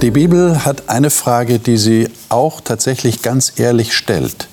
[0.00, 4.46] Die Bibel hat eine Frage, die sie auch tatsächlich ganz ehrlich stellt.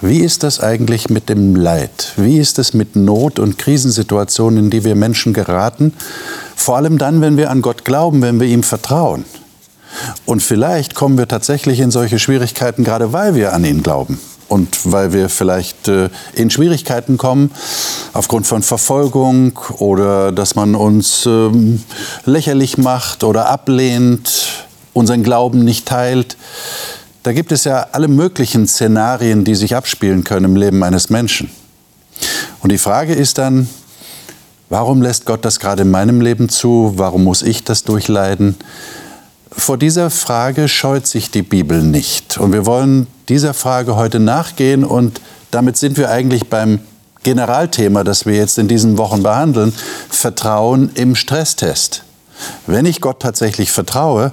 [0.00, 2.12] Wie ist das eigentlich mit dem Leid?
[2.16, 5.92] Wie ist es mit Not und Krisensituationen, in die wir Menschen geraten?
[6.54, 9.24] Vor allem dann, wenn wir an Gott glauben, wenn wir ihm vertrauen.
[10.26, 14.20] Und vielleicht kommen wir tatsächlich in solche Schwierigkeiten, gerade weil wir an ihn glauben
[14.52, 17.50] und weil wir vielleicht äh, in Schwierigkeiten kommen
[18.12, 21.82] aufgrund von Verfolgung oder dass man uns ähm,
[22.26, 26.36] lächerlich macht oder ablehnt, unseren Glauben nicht teilt.
[27.22, 31.50] Da gibt es ja alle möglichen Szenarien, die sich abspielen können im Leben eines Menschen.
[32.60, 33.70] Und die Frage ist dann,
[34.68, 36.92] warum lässt Gott das gerade in meinem Leben zu?
[36.96, 38.56] Warum muss ich das durchleiden?
[39.56, 42.38] Vor dieser Frage scheut sich die Bibel nicht.
[42.38, 45.20] Und wir wollen dieser Frage heute nachgehen und
[45.50, 46.80] damit sind wir eigentlich beim
[47.22, 49.72] Generalthema, das wir jetzt in diesen Wochen behandeln,
[50.08, 52.04] Vertrauen im Stresstest.
[52.66, 54.32] Wenn ich Gott tatsächlich vertraue,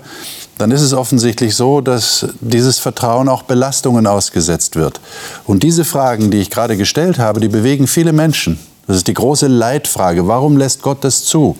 [0.58, 5.00] dann ist es offensichtlich so, dass dieses Vertrauen auch Belastungen ausgesetzt wird.
[5.46, 8.60] Und diese Fragen, die ich gerade gestellt habe, die bewegen viele Menschen.
[8.88, 10.28] Das ist die große Leitfrage.
[10.28, 11.58] Warum lässt Gott das zu?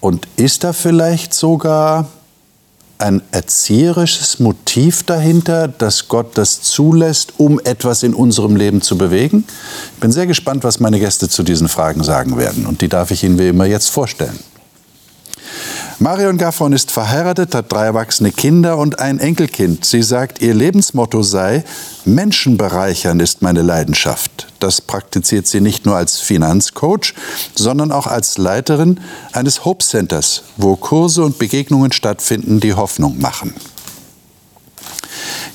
[0.00, 2.08] Und ist da vielleicht sogar
[2.98, 9.44] ein erzieherisches Motiv dahinter, dass Gott das zulässt, um etwas in unserem Leben zu bewegen?
[9.94, 12.66] Ich bin sehr gespannt, was meine Gäste zu diesen Fragen sagen werden.
[12.66, 14.38] Und die darf ich Ihnen wie immer jetzt vorstellen.
[16.00, 19.84] Marion Gaffron ist verheiratet, hat drei erwachsene Kinder und ein Enkelkind.
[19.84, 21.64] Sie sagt, ihr Lebensmotto sei,
[22.04, 24.46] Menschen bereichern ist meine Leidenschaft.
[24.60, 27.14] Das praktiziert sie nicht nur als Finanzcoach,
[27.56, 29.00] sondern auch als Leiterin
[29.32, 33.52] eines Hope Centers, wo Kurse und Begegnungen stattfinden, die Hoffnung machen.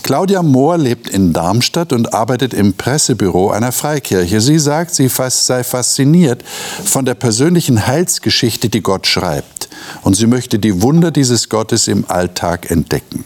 [0.04, 4.42] Claudia Mohr lebt in Darmstadt und arbeitet im Pressebüro einer Freikirche.
[4.42, 6.44] Sie sagt, sie sei fasziniert
[6.84, 9.70] von der persönlichen Heilsgeschichte, die Gott schreibt.
[10.02, 13.26] Und sie möchte die Wunder dieses Gottes im Alltag entdecken.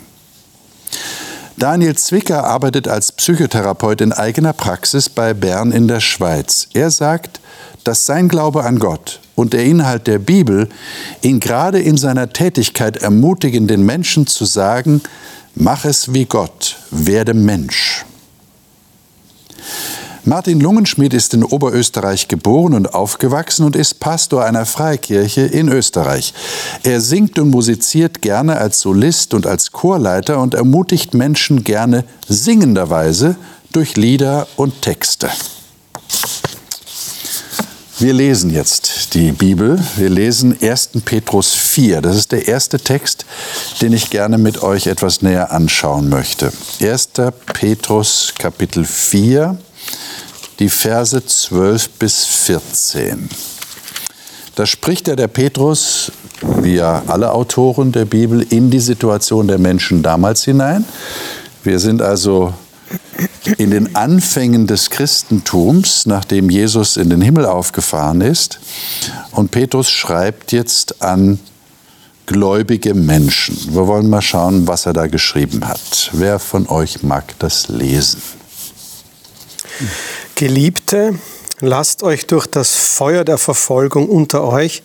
[1.58, 6.67] Daniel Zwicker arbeitet als Psychotherapeut in eigener Praxis bei Bern in der Schweiz.
[6.73, 7.39] Er sagt,
[7.83, 10.70] dass sein Glaube an Gott und der Inhalt der Bibel
[11.21, 15.02] ihn gerade in seiner Tätigkeit ermutigen, den Menschen zu sagen,
[15.60, 18.06] Mach es wie Gott, werde Mensch.
[20.23, 26.36] Martin Lungenschmidt ist in Oberösterreich geboren und aufgewachsen und ist Pastor einer Freikirche in Österreich.
[26.84, 33.36] Er singt und musiziert gerne als Solist und als Chorleiter und ermutigt Menschen gerne singenderweise
[33.72, 35.28] durch Lieder und Texte.
[37.99, 39.80] Wir lesen jetzt die Bibel.
[39.95, 40.89] Wir lesen 1.
[41.03, 42.03] Petrus 4.
[42.03, 43.25] Das ist der erste Text,
[43.81, 46.53] den ich gerne mit euch etwas näher anschauen möchte.
[46.80, 47.09] 1.
[47.53, 49.58] Petrus Kapitel 4,
[50.59, 53.30] die Verse 12 bis 14.
[54.53, 56.11] Da spricht ja der Petrus,
[56.61, 60.85] wie ja alle Autoren der Bibel, in die Situation der Menschen damals hinein.
[61.64, 62.53] Wir sind also
[63.58, 68.59] in den Anfängen des Christentums, nachdem Jesus in den Himmel aufgefahren ist.
[69.31, 71.39] Und Petrus schreibt jetzt an
[72.26, 73.73] gläubige Menschen.
[73.73, 76.11] Wir wollen mal schauen, was er da geschrieben hat.
[76.14, 78.21] Wer von euch mag das lesen?
[80.36, 81.17] Geliebte,
[81.61, 84.83] lasst euch durch das Feuer der Verfolgung unter euch,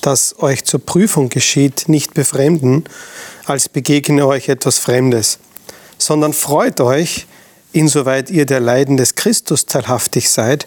[0.00, 2.84] das euch zur Prüfung geschieht, nicht befremden,
[3.44, 5.38] als begegne euch etwas Fremdes,
[5.98, 7.26] sondern freut euch,
[7.74, 10.66] insoweit ihr der Leiden des Christus teilhaftig seid,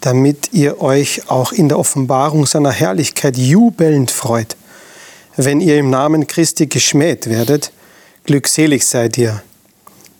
[0.00, 4.56] damit ihr euch auch in der Offenbarung seiner Herrlichkeit jubelnd freut.
[5.36, 7.72] Wenn ihr im Namen Christi geschmäht werdet,
[8.24, 9.42] glückselig seid ihr,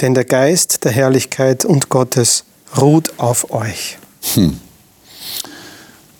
[0.00, 2.44] denn der Geist der Herrlichkeit und Gottes
[2.80, 3.98] ruht auf euch.
[4.34, 4.60] Hm.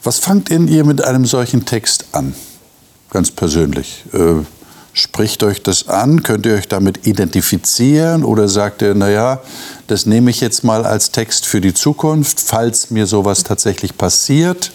[0.03, 2.35] Was fangt denn ihr mit einem solchen Text an?
[3.11, 4.05] Ganz persönlich.
[4.13, 4.45] Äh,
[4.99, 6.23] Spricht euch das an?
[6.23, 8.25] Könnt ihr euch damit identifizieren?
[8.25, 9.43] Oder sagt ihr, naja,
[9.89, 14.73] das nehme ich jetzt mal als Text für die Zukunft, falls mir sowas tatsächlich passiert?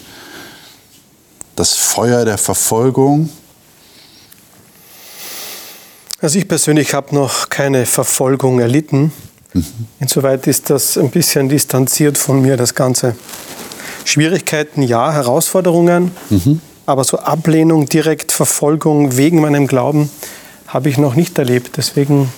[1.56, 3.30] Das Feuer der Verfolgung?
[6.20, 9.12] Also ich persönlich habe noch keine Verfolgung erlitten.
[9.54, 9.64] Mhm.
[9.98, 13.16] Insoweit ist das ein bisschen distanziert von mir, das Ganze.
[14.04, 16.12] Schwierigkeiten, ja, Herausforderungen.
[16.30, 16.60] Mhm.
[16.86, 20.10] Aber so Ablehnung, direkt Verfolgung wegen meinem Glauben
[20.66, 21.76] habe ich noch nicht erlebt.
[21.76, 22.32] Deswegen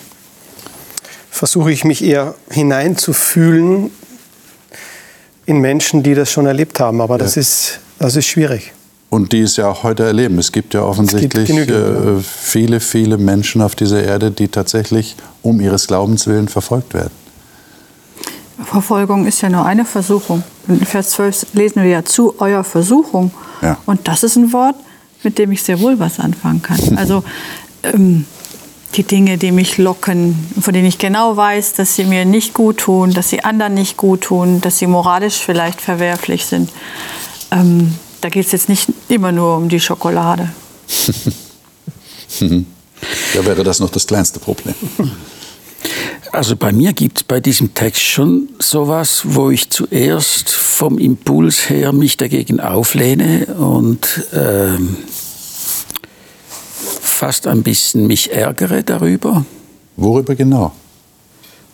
[1.30, 3.90] versuche ich mich eher hineinzufühlen
[5.46, 7.00] in Menschen, die das schon erlebt haben.
[7.00, 7.40] Aber das, ja.
[7.40, 8.72] ist, das ist schwierig.
[9.10, 10.38] Und die es ja auch heute erleben.
[10.38, 15.60] Es gibt ja offensichtlich gibt äh, viele, viele Menschen auf dieser Erde, die tatsächlich um
[15.60, 17.12] ihres Glaubens willen verfolgt werden.
[18.64, 20.42] Verfolgung ist ja nur eine Versuchung.
[20.68, 23.30] In Vers 12 lesen wir ja zu eurer Versuchung.
[23.62, 23.78] Ja.
[23.86, 24.76] Und das ist ein Wort,
[25.22, 26.78] mit dem ich sehr wohl was anfangen kann.
[26.96, 27.24] Also
[27.82, 28.26] ähm,
[28.94, 32.78] die Dinge, die mich locken, von denen ich genau weiß, dass sie mir nicht gut
[32.78, 36.70] tun, dass sie anderen nicht gut tun, dass sie moralisch vielleicht verwerflich sind.
[37.50, 40.52] Ähm, da geht es jetzt nicht immer nur um die Schokolade.
[42.40, 44.74] da wäre das noch das kleinste Problem.
[46.32, 51.70] Also bei mir gibt es bei diesem Text schon sowas, wo ich zuerst vom Impuls
[51.70, 54.96] her mich dagegen auflehne und ähm,
[57.00, 59.44] fast ein bisschen mich ärgere darüber.
[59.96, 60.72] Worüber genau?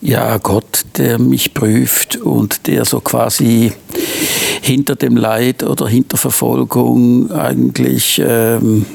[0.01, 3.71] Ja, Gott, der mich prüft und der so quasi
[4.61, 8.85] hinter dem Leid oder hinter Verfolgung eigentlich ähm,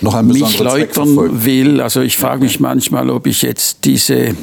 [0.00, 1.80] noch ein mich läutern will.
[1.80, 4.34] Also ich frage mich manchmal, ob ich jetzt diese,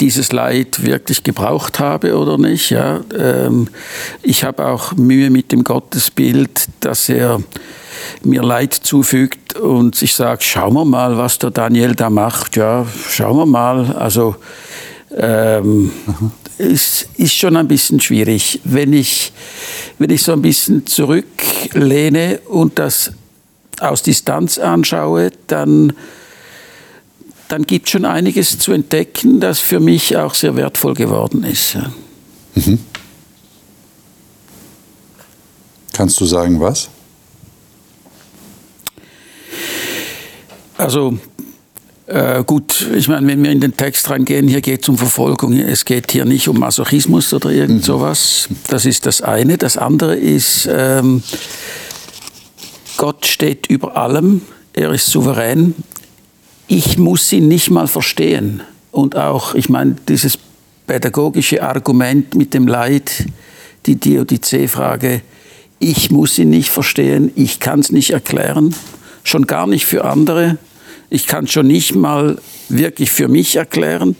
[0.00, 2.70] dieses Leid wirklich gebraucht habe oder nicht.
[2.70, 3.00] Ja.
[3.16, 3.68] Ähm,
[4.22, 7.40] ich habe auch Mühe mit dem Gottesbild, dass er
[8.22, 12.56] mir Leid zufügt und ich sage, schauen wir mal, was der Daniel da macht.
[12.56, 13.92] Ja, schauen wir mal.
[13.96, 14.36] Also
[15.16, 15.92] ähm,
[16.58, 18.60] ist, ist schon ein bisschen schwierig.
[18.64, 19.32] Wenn ich,
[19.98, 23.12] wenn ich so ein bisschen zurücklehne und das
[23.90, 25.92] aus Distanz anschaue, dann,
[27.48, 31.76] dann gibt es schon einiges zu entdecken, das für mich auch sehr wertvoll geworden ist.
[32.54, 32.78] Mhm.
[35.92, 36.88] Kannst du sagen, was?
[40.76, 41.18] Also
[42.06, 45.52] äh, gut, ich meine, wenn wir in den Text reingehen, hier geht es um Verfolgung.
[45.54, 47.82] Es geht hier nicht um Masochismus oder irgend mhm.
[47.82, 48.48] sowas.
[48.68, 49.56] Das ist das eine.
[49.56, 51.22] Das andere ist, ähm,
[52.96, 54.42] Gott steht über allem,
[54.72, 55.74] er ist souverän.
[56.66, 58.62] Ich muss ihn nicht mal verstehen.
[58.90, 60.38] Und auch, ich meine, dieses
[60.86, 63.26] pädagogische Argument mit dem Leid,
[63.86, 65.22] die Diodizee-Frage,
[65.78, 68.74] ich muss ihn nicht verstehen, ich kann es nicht erklären,
[69.22, 70.58] schon gar nicht für andere.
[71.10, 72.38] Ich kann es schon nicht mal
[72.68, 74.16] wirklich für mich erklären.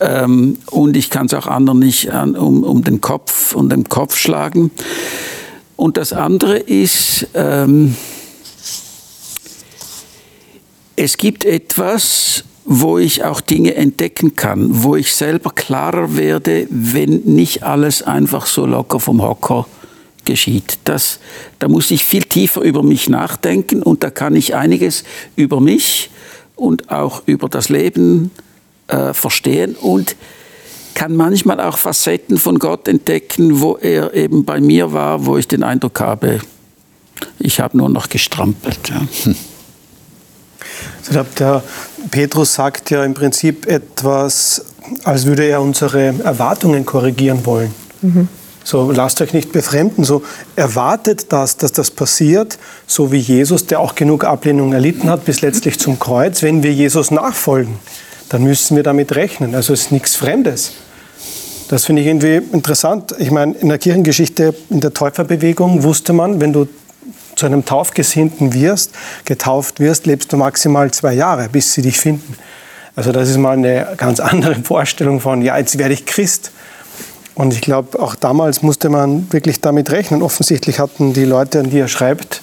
[0.00, 3.68] ähm, und ich kann es auch anderen nicht an, um, um den Kopf und um
[3.70, 4.70] den Kopf schlagen.
[5.76, 7.96] Und das andere ist, ähm,
[10.96, 17.20] es gibt etwas, wo ich auch Dinge entdecken kann, wo ich selber klarer werde, wenn
[17.24, 19.66] nicht alles einfach so locker vom Hocker
[20.24, 20.78] geschieht.
[20.84, 21.18] Das,
[21.58, 25.04] da muss ich viel tiefer über mich nachdenken und da kann ich einiges
[25.36, 26.10] über mich
[26.56, 28.30] und auch über das Leben
[28.88, 30.16] äh, verstehen und
[30.94, 35.48] kann manchmal auch Facetten von Gott entdecken, wo er eben bei mir war, wo ich
[35.48, 36.40] den Eindruck habe,
[37.38, 38.88] ich habe nur noch gestrampelt.
[38.88, 39.00] Ja.
[39.24, 39.36] Hm.
[41.06, 41.62] Also der
[42.10, 44.64] Petrus sagt ja im Prinzip etwas,
[45.04, 47.74] als würde er unsere Erwartungen korrigieren wollen.
[48.02, 48.28] Mhm.
[48.66, 50.22] So lasst euch nicht befremden, so
[50.56, 55.42] erwartet das, dass das passiert, so wie Jesus, der auch genug Ablehnung erlitten hat, bis
[55.42, 56.42] letztlich zum Kreuz.
[56.42, 57.74] Wenn wir Jesus nachfolgen,
[58.30, 59.54] dann müssen wir damit rechnen.
[59.54, 60.72] Also es ist nichts Fremdes.
[61.68, 63.14] Das finde ich irgendwie interessant.
[63.18, 66.68] Ich meine, in der Kirchengeschichte, in der Täuferbewegung wusste man, wenn du
[67.36, 68.92] zu einem Taufgesinnten wirst,
[69.24, 72.36] getauft wirst, lebst du maximal zwei Jahre, bis sie dich finden.
[72.96, 76.52] Also das ist mal eine ganz andere Vorstellung von, ja, jetzt werde ich Christ.
[77.34, 80.22] Und ich glaube, auch damals musste man wirklich damit rechnen.
[80.22, 82.40] Offensichtlich hatten die Leute, an die er schreibt,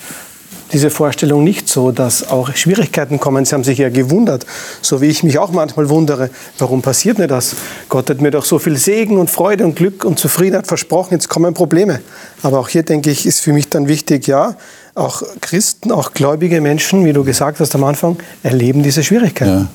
[0.73, 3.45] diese Vorstellung nicht so, dass auch Schwierigkeiten kommen.
[3.45, 4.45] Sie haben sich ja gewundert,
[4.81, 7.55] so wie ich mich auch manchmal wundere, warum passiert mir das?
[7.89, 11.29] Gott hat mir doch so viel Segen und Freude und Glück und Zufriedenheit versprochen, jetzt
[11.29, 11.99] kommen Probleme.
[12.43, 14.55] Aber auch hier denke ich, ist für mich dann wichtig, ja,
[14.95, 19.51] auch Christen, auch gläubige Menschen, wie du gesagt hast am Anfang, erleben diese Schwierigkeiten.
[19.51, 19.67] Ja.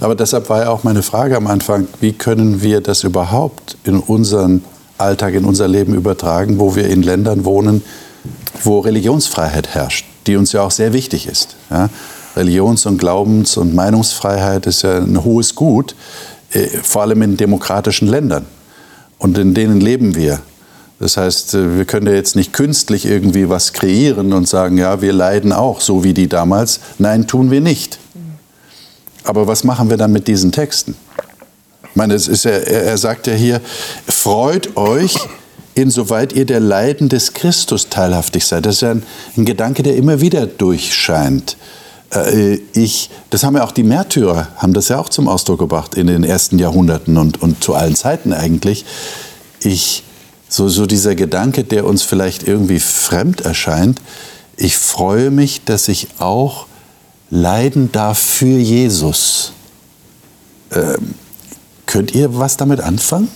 [0.00, 3.98] Aber deshalb war ja auch meine Frage am Anfang, wie können wir das überhaupt in
[3.98, 4.64] unseren
[4.98, 7.82] Alltag, in unser Leben übertragen, wo wir in Ländern wohnen,
[8.62, 11.56] wo Religionsfreiheit herrscht, die uns ja auch sehr wichtig ist.
[11.70, 11.88] Ja?
[12.36, 15.94] Religions- und Glaubens- und Meinungsfreiheit ist ja ein hohes Gut,
[16.52, 18.46] äh, vor allem in demokratischen Ländern.
[19.18, 20.40] Und in denen leben wir.
[20.98, 25.02] Das heißt, äh, wir können ja jetzt nicht künstlich irgendwie was kreieren und sagen, ja,
[25.02, 26.80] wir leiden auch, so wie die damals.
[26.98, 27.98] Nein, tun wir nicht.
[29.24, 30.96] Aber was machen wir dann mit diesen Texten?
[31.90, 33.60] Ich meine, es ist ja, er sagt ja hier,
[34.08, 35.16] freut euch,
[35.74, 38.66] insoweit ihr der Leiden des Christus teilhaftig seid.
[38.66, 39.02] Das ist ja ein,
[39.36, 41.56] ein Gedanke, der immer wieder durchscheint.
[42.10, 45.94] Äh, ich, das haben ja auch die Märtyrer, haben das ja auch zum Ausdruck gebracht
[45.94, 48.84] in den ersten Jahrhunderten und, und zu allen Zeiten eigentlich.
[49.60, 50.04] Ich,
[50.48, 54.00] so, so dieser Gedanke, der uns vielleicht irgendwie fremd erscheint,
[54.56, 56.66] ich freue mich, dass ich auch
[57.30, 59.52] leiden darf für Jesus.
[60.70, 61.14] Ähm,
[61.92, 63.28] Könnt ihr was damit anfangen?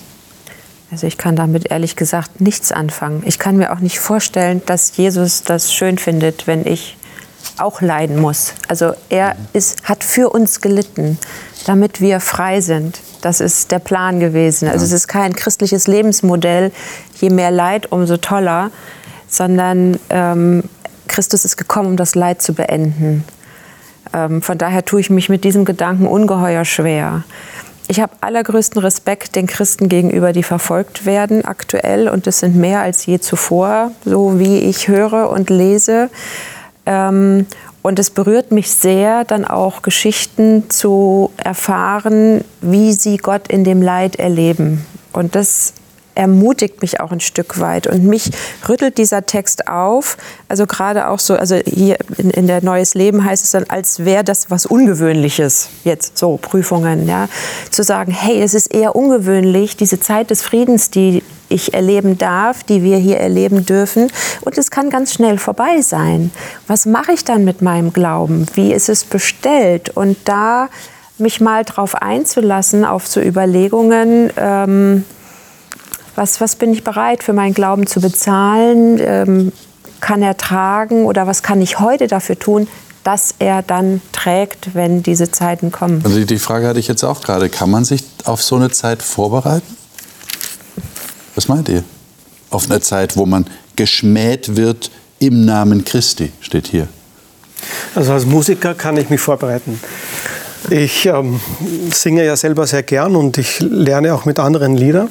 [0.90, 3.22] Also ich kann damit ehrlich gesagt nichts anfangen.
[3.26, 6.96] Ich kann mir auch nicht vorstellen, dass Jesus das schön findet, wenn ich
[7.58, 8.54] auch leiden muss.
[8.68, 11.18] Also er ist, hat für uns gelitten,
[11.66, 13.00] damit wir frei sind.
[13.22, 14.68] Das ist der Plan gewesen.
[14.68, 16.70] Also es ist kein christliches Lebensmodell,
[17.20, 18.70] je mehr Leid, umso toller,
[19.28, 20.64] sondern ähm,
[21.08, 23.24] Christus ist gekommen, um das Leid zu beenden.
[24.12, 27.24] Ähm, von daher tue ich mich mit diesem Gedanken ungeheuer schwer.
[27.88, 32.08] Ich habe allergrößten Respekt den Christen gegenüber, die verfolgt werden aktuell.
[32.08, 36.10] Und es sind mehr als je zuvor, so wie ich höre und lese.
[36.84, 37.46] Ähm,
[37.82, 43.80] und es berührt mich sehr, dann auch Geschichten zu erfahren, wie sie Gott in dem
[43.80, 44.84] Leid erleben.
[45.12, 45.72] Und das
[46.16, 47.86] ermutigt mich auch ein Stück weit.
[47.86, 48.30] Und mich
[48.68, 50.16] rüttelt dieser Text auf.
[50.48, 54.04] Also gerade auch so, also hier in, in der Neues Leben heißt es dann, als
[54.04, 57.28] wäre das was Ungewöhnliches, jetzt so Prüfungen, ja.
[57.70, 62.64] Zu sagen, hey, es ist eher ungewöhnlich, diese Zeit des Friedens, die ich erleben darf,
[62.64, 64.10] die wir hier erleben dürfen.
[64.40, 66.32] Und es kann ganz schnell vorbei sein.
[66.66, 68.46] Was mache ich dann mit meinem Glauben?
[68.54, 69.90] Wie ist es bestellt?
[69.90, 70.68] Und da
[71.18, 75.04] mich mal drauf einzulassen, auf so Überlegungen, ähm,
[76.16, 78.98] was, was bin ich bereit für meinen Glauben zu bezahlen?
[79.00, 79.52] Ähm,
[80.00, 82.68] kann er tragen oder was kann ich heute dafür tun,
[83.04, 86.02] dass er dann trägt, wenn diese Zeiten kommen?
[86.04, 87.48] Also die Frage hatte ich jetzt auch gerade.
[87.48, 89.76] Kann man sich auf so eine Zeit vorbereiten?
[91.34, 91.84] Was meint ihr?
[92.50, 93.46] Auf eine Zeit, wo man
[93.76, 96.88] geschmäht wird im Namen Christi, steht hier.
[97.94, 99.80] Also als Musiker kann ich mich vorbereiten.
[100.70, 101.40] Ich ähm,
[101.92, 105.08] singe ja selber sehr gern und ich lerne auch mit anderen Lieder.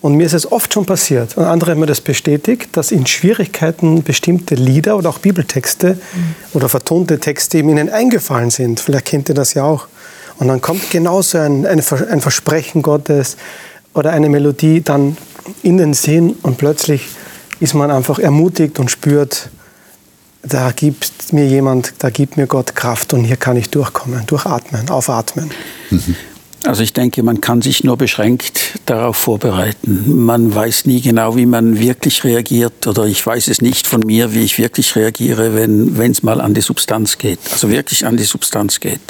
[0.00, 3.06] Und mir ist es oft schon passiert, und andere haben mir das bestätigt, dass in
[3.06, 6.34] Schwierigkeiten bestimmte Lieder oder auch Bibeltexte mhm.
[6.54, 8.80] oder vertonte Texte ihnen eingefallen sind.
[8.80, 9.86] Vielleicht kennt ihr das ja auch.
[10.38, 13.36] Und dann kommt genauso ein, ein Versprechen Gottes
[13.92, 15.16] oder eine Melodie dann
[15.62, 17.08] in den Sinn und plötzlich
[17.60, 19.50] ist man einfach ermutigt und spürt,
[20.42, 24.88] da gibt mir jemand, da gibt mir Gott Kraft und hier kann ich durchkommen, durchatmen,
[24.88, 25.50] aufatmen.
[25.90, 26.16] Mhm.
[26.64, 30.24] Also ich denke, man kann sich nur beschränkt darauf vorbereiten.
[30.24, 34.34] Man weiß nie genau, wie man wirklich reagiert oder ich weiß es nicht von mir,
[34.34, 37.38] wie ich wirklich reagiere, wenn es mal an die Substanz geht.
[37.50, 39.00] Also wirklich an die Substanz geht.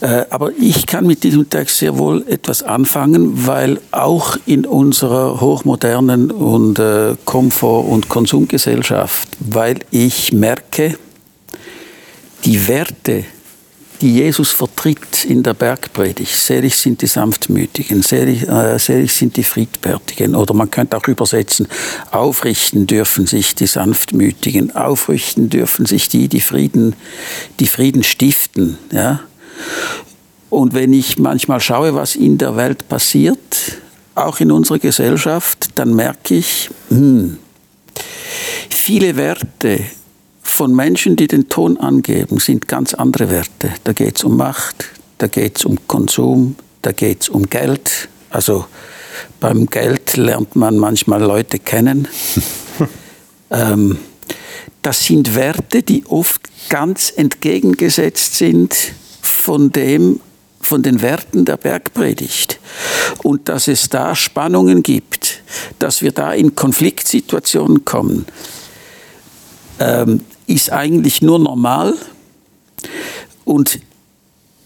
[0.00, 5.40] Äh, aber ich kann mit diesem Text sehr wohl etwas anfangen, weil auch in unserer
[5.40, 10.96] hochmodernen und äh, Komfort- und Konsumgesellschaft, weil ich merke,
[12.44, 13.24] die Werte,
[14.00, 19.42] die Jesus vertritt in der Bergpredigt, selig sind die Sanftmütigen, selig, äh, selig sind die
[19.42, 21.66] Friedbärtigen, oder man könnte auch übersetzen,
[22.12, 26.94] aufrichten dürfen sich die Sanftmütigen, aufrichten dürfen sich die, die Frieden,
[27.58, 29.20] die Frieden stiften, ja.
[30.50, 33.38] Und wenn ich manchmal schaue, was in der Welt passiert,
[34.14, 37.38] auch in unserer Gesellschaft, dann merke ich, hm,
[38.68, 39.80] viele Werte
[40.42, 43.70] von Menschen, die den Ton angeben, sind ganz andere Werte.
[43.84, 44.86] Da geht es um Macht,
[45.18, 48.08] da geht es um Konsum, da geht es um Geld.
[48.30, 48.64] Also
[49.40, 52.08] beim Geld lernt man manchmal Leute kennen.
[53.50, 53.98] ähm,
[54.82, 58.94] das sind Werte, die oft ganz entgegengesetzt sind
[59.30, 60.20] von dem,
[60.60, 62.60] von den Werten der Bergpredigt.
[63.22, 65.42] Und dass es da Spannungen gibt,
[65.78, 68.26] dass wir da in Konfliktsituationen kommen,
[69.80, 71.94] ähm, ist eigentlich nur normal.
[73.44, 73.80] Und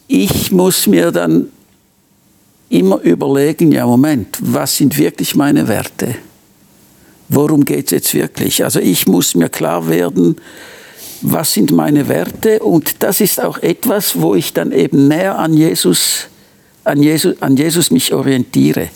[0.09, 1.49] ich muss mir dann
[2.69, 6.17] immer überlegen, ja Moment, was sind wirklich meine Werte?
[7.29, 8.65] Worum geht es jetzt wirklich?
[8.65, 10.37] Also ich muss mir klar werden,
[11.23, 15.55] was sind meine Werte und das ist auch etwas, wo ich dann eben näher an
[15.55, 16.27] Jesus,
[16.85, 18.89] an Jesus, an Jesus mich orientiere.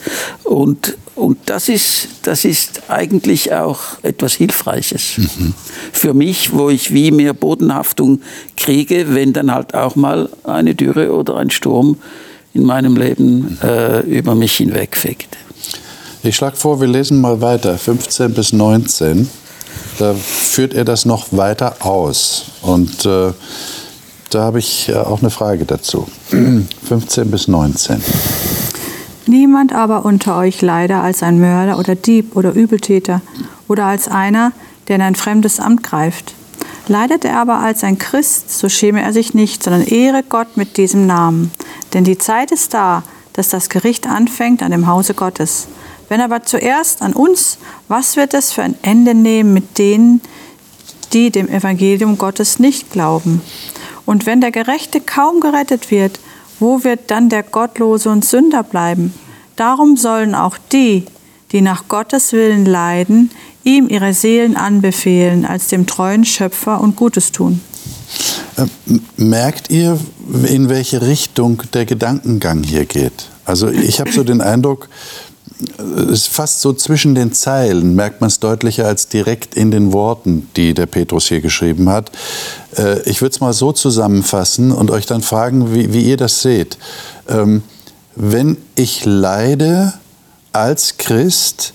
[0.44, 5.54] Und, und das, ist, das ist eigentlich auch etwas Hilfreiches mhm.
[5.92, 8.20] für mich, wo ich wie mehr Bodenhaftung
[8.56, 11.96] kriege, wenn dann halt auch mal eine Dürre oder ein Sturm
[12.54, 15.36] in meinem Leben äh, über mich hinwegfegt.
[16.22, 19.28] Ich schlage vor, wir lesen mal weiter, 15 bis 19
[19.98, 22.46] da führt er das noch weiter aus.
[22.62, 23.32] Und äh,
[24.30, 26.06] da habe ich äh, auch eine Frage dazu.
[26.30, 28.02] 15 bis 19.
[29.26, 33.22] Niemand aber unter euch leider als ein Mörder oder Dieb oder Übeltäter
[33.66, 34.52] oder als einer,
[34.88, 36.34] der in ein fremdes Amt greift.
[36.88, 40.76] Leidet er aber als ein Christ, so schäme er sich nicht, sondern ehre Gott mit
[40.76, 41.50] diesem Namen.
[41.92, 45.66] Denn die Zeit ist da, dass das Gericht anfängt an dem Hause Gottes.
[46.08, 47.58] Wenn aber zuerst an uns,
[47.88, 50.20] was wird es für ein Ende nehmen mit denen,
[51.12, 53.40] die dem Evangelium Gottes nicht glauben?
[54.04, 56.20] Und wenn der Gerechte kaum gerettet wird,
[56.60, 59.12] wo wird dann der Gottlose und Sünder bleiben?
[59.56, 61.06] Darum sollen auch die,
[61.52, 63.30] die nach Gottes Willen leiden,
[63.64, 67.60] ihm ihre Seelen anbefehlen als dem treuen Schöpfer und Gutes tun.
[68.58, 68.70] Ähm,
[69.16, 69.98] merkt ihr,
[70.46, 73.28] in welche Richtung der Gedankengang hier geht?
[73.44, 74.88] Also ich habe so den Eindruck,
[76.10, 80.48] ist fast so zwischen den Zeilen, merkt man es deutlicher als direkt in den Worten,
[80.56, 82.10] die der Petrus hier geschrieben hat.
[82.76, 86.42] Äh, ich würde es mal so zusammenfassen und euch dann fragen, wie, wie ihr das
[86.42, 86.76] seht.
[87.28, 87.62] Ähm,
[88.14, 89.94] wenn ich leide
[90.52, 91.72] als Christ,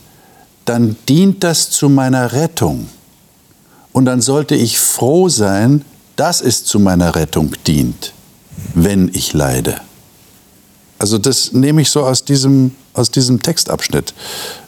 [0.66, 2.88] dann dient das zu meiner Rettung.
[3.94, 5.84] Und dann sollte ich froh sein,
[6.16, 8.14] dass es zu meiner Rettung dient,
[8.74, 9.82] wenn ich leide.
[11.02, 14.14] Also das nehme ich so aus diesem, aus diesem Textabschnitt.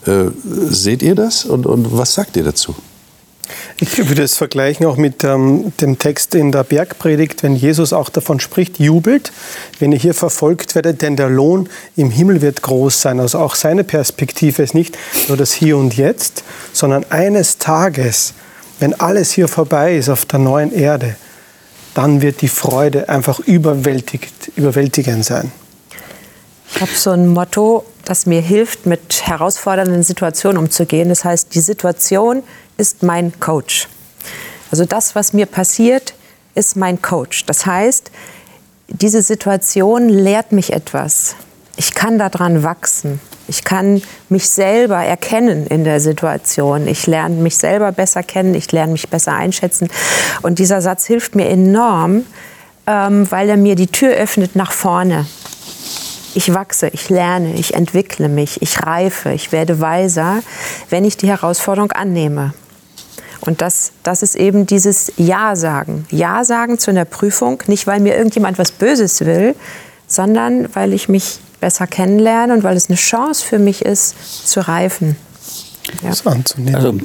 [0.07, 2.73] Äh, seht ihr das und, und was sagt ihr dazu?
[3.79, 8.09] Ich würde es vergleichen auch mit ähm, dem Text in der Bergpredigt, wenn Jesus auch
[8.09, 9.31] davon spricht, jubelt,
[9.77, 13.19] wenn ihr hier verfolgt werdet, denn der Lohn im Himmel wird groß sein.
[13.19, 14.97] Also auch seine Perspektive ist nicht
[15.27, 18.33] nur das Hier und Jetzt, sondern eines Tages,
[18.79, 21.15] wenn alles hier vorbei ist auf der neuen Erde,
[21.93, 25.51] dann wird die Freude einfach überwältigt, überwältigend sein.
[26.75, 31.09] Ich habe so ein Motto, das mir hilft, mit herausfordernden Situationen umzugehen.
[31.09, 32.41] Das heißt, die Situation
[32.77, 33.87] ist mein Coach.
[34.71, 36.15] Also das, was mir passiert,
[36.55, 37.45] ist mein Coach.
[37.45, 38.09] Das heißt,
[38.87, 41.35] diese Situation lehrt mich etwas.
[41.75, 43.19] Ich kann daran wachsen.
[43.47, 46.87] Ich kann mich selber erkennen in der Situation.
[46.87, 48.55] Ich lerne mich selber besser kennen.
[48.55, 49.89] Ich lerne mich besser einschätzen.
[50.41, 52.25] Und dieser Satz hilft mir enorm,
[52.87, 55.27] ähm, weil er mir die Tür öffnet nach vorne
[56.35, 60.41] ich wachse, ich lerne, ich entwickle mich, ich reife, ich werde weiser,
[60.89, 62.53] wenn ich die Herausforderung annehme.
[63.41, 66.05] Und das, das ist eben dieses Ja sagen.
[66.11, 69.55] Ja sagen zu einer Prüfung, nicht weil mir irgendjemand was Böses will,
[70.07, 74.65] sondern weil ich mich besser kennenlerne und weil es eine Chance für mich ist, zu
[74.67, 75.15] reifen.
[76.01, 76.09] Ja.
[76.09, 76.75] Das anzunehmen.
[76.75, 76.97] Also,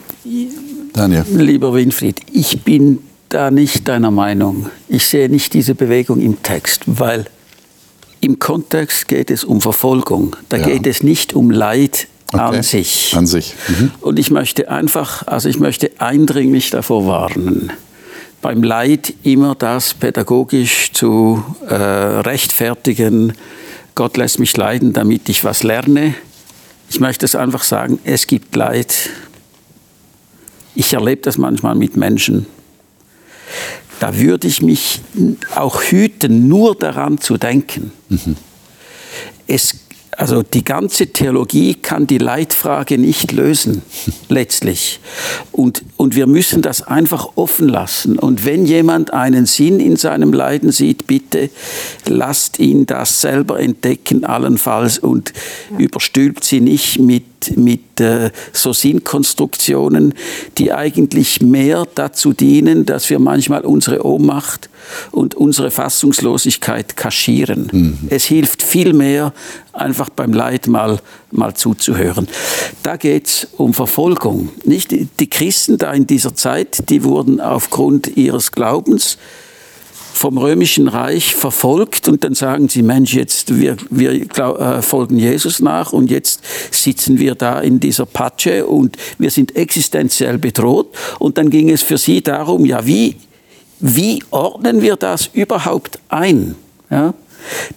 [0.93, 1.25] Daniel.
[1.33, 4.71] Lieber Winfried, ich bin da nicht deiner Meinung.
[4.89, 7.27] Ich sehe nicht diese Bewegung im Text, weil
[8.21, 10.37] im Kontext geht es um Verfolgung.
[10.49, 10.67] Da ja.
[10.67, 12.43] geht es nicht um Leid okay.
[12.43, 13.15] an sich.
[13.17, 13.55] An sich.
[13.69, 13.91] Mhm.
[14.01, 17.73] Und ich möchte einfach, also ich möchte eindringlich davor warnen,
[18.41, 23.33] beim Leid immer das pädagogisch zu äh, rechtfertigen.
[23.95, 26.15] Gott lässt mich leiden, damit ich was lerne.
[26.89, 29.11] Ich möchte es einfach sagen, es gibt Leid.
[30.75, 32.47] Ich erlebe das manchmal mit Menschen
[34.01, 35.01] da würde ich mich
[35.55, 37.93] auch hüten, nur daran zu denken.
[38.09, 38.37] Mhm.
[39.47, 39.75] Es
[40.19, 43.83] also die ganze Theologie kann die Leitfrage nicht lösen,
[44.29, 44.99] letztlich.
[45.53, 48.19] Und, und wir müssen das einfach offen lassen.
[48.19, 51.51] Und wenn jemand einen Sinn in seinem Leiden sieht, bitte
[52.05, 55.33] lasst ihn das selber entdecken, allenfalls, und
[55.71, 55.79] ja.
[55.79, 60.15] überstülpt sie nicht mit, mit äh, so Sinnkonstruktionen,
[60.59, 64.69] die eigentlich mehr dazu dienen, dass wir manchmal unsere Ohnmacht
[65.11, 67.69] und unsere Fassungslosigkeit kaschieren.
[67.73, 67.99] Mhm.
[68.11, 69.33] Es hilft viel mehr,
[69.73, 72.29] einfach beim Leid mal, mal zuzuhören.
[72.83, 74.51] Da geht es um Verfolgung.
[74.65, 74.95] Nicht?
[75.21, 79.19] Die Christen da in dieser Zeit, die wurden aufgrund ihres Glaubens
[80.13, 85.61] vom römischen Reich verfolgt und dann sagen sie, Mensch, jetzt wir, wir äh, folgen Jesus
[85.61, 91.39] nach und jetzt sitzen wir da in dieser Patsche und wir sind existenziell bedroht und
[91.39, 93.17] dann ging es für sie darum, ja, wie,
[93.81, 96.57] wie ordnen wir das überhaupt ein?
[96.91, 97.15] Ja?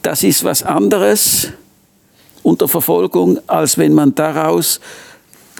[0.01, 1.49] Das ist was anderes
[2.43, 4.79] unter Verfolgung, als wenn man daraus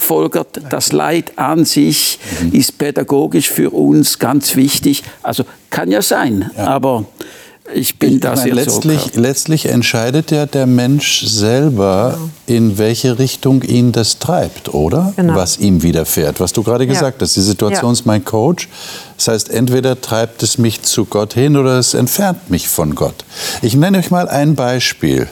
[0.01, 2.53] folgert, das Leid an sich mhm.
[2.53, 5.03] ist pädagogisch für uns ganz wichtig.
[5.23, 6.67] Also kann ja sein, ja.
[6.67, 7.05] aber
[7.73, 12.29] ich bin da sehr letztlich, letztlich entscheidet ja der Mensch selber, genau.
[12.47, 15.13] in welche Richtung ihn das treibt, oder?
[15.15, 15.35] Genau.
[15.35, 16.39] Was ihm widerfährt.
[16.39, 17.25] Was du gerade gesagt ja.
[17.25, 17.93] hast, die Situation ja.
[17.93, 18.67] ist mein Coach.
[19.15, 23.25] Das heißt, entweder treibt es mich zu Gott hin oder es entfernt mich von Gott.
[23.61, 25.27] Ich nenne euch mal ein Beispiel.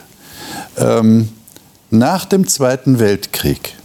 [0.78, 1.30] Ähm,
[1.90, 3.76] nach dem Zweiten Weltkrieg,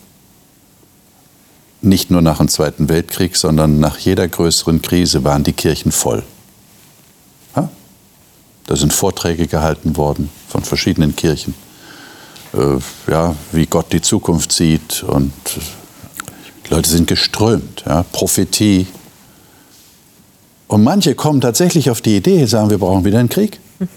[1.85, 6.23] nicht nur nach dem Zweiten Weltkrieg, sondern nach jeder größeren Krise waren die Kirchen voll.
[7.55, 7.69] Ja?
[8.67, 11.55] Da sind Vorträge gehalten worden von verschiedenen Kirchen,
[12.55, 12.79] äh,
[13.11, 15.33] ja, wie Gott die Zukunft sieht und
[16.67, 18.05] die Leute sind geströmt, ja?
[18.05, 18.87] Prophetie.
[20.67, 23.61] Und manche kommen tatsächlich auf die Idee, sagen, wir brauchen wieder einen Krieg.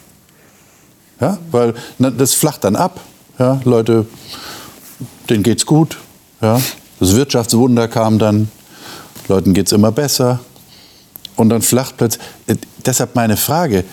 [1.19, 3.00] Ja, weil na, das flacht dann ab.
[3.39, 4.06] Ja, Leute,
[5.28, 5.97] denen geht's gut.
[6.41, 6.62] Ja.
[6.99, 8.49] Das Wirtschaftswunder kam dann,
[9.27, 10.39] Leuten geht's immer besser.
[11.36, 12.23] Und dann flacht plötzlich.
[12.47, 12.55] Äh,
[12.86, 13.83] deshalb meine Frage: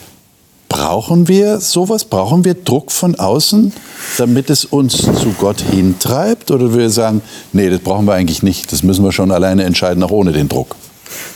[0.68, 2.04] Brauchen wir sowas?
[2.04, 3.72] Brauchen wir Druck von außen,
[4.16, 6.50] damit es uns zu Gott hintreibt?
[6.50, 7.20] Oder wir sagen,
[7.52, 8.72] nee, das brauchen wir eigentlich nicht.
[8.72, 10.74] Das müssen wir schon alleine entscheiden, auch ohne den Druck.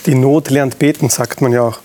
[0.05, 1.79] Die Not lernt beten, sagt man ja auch.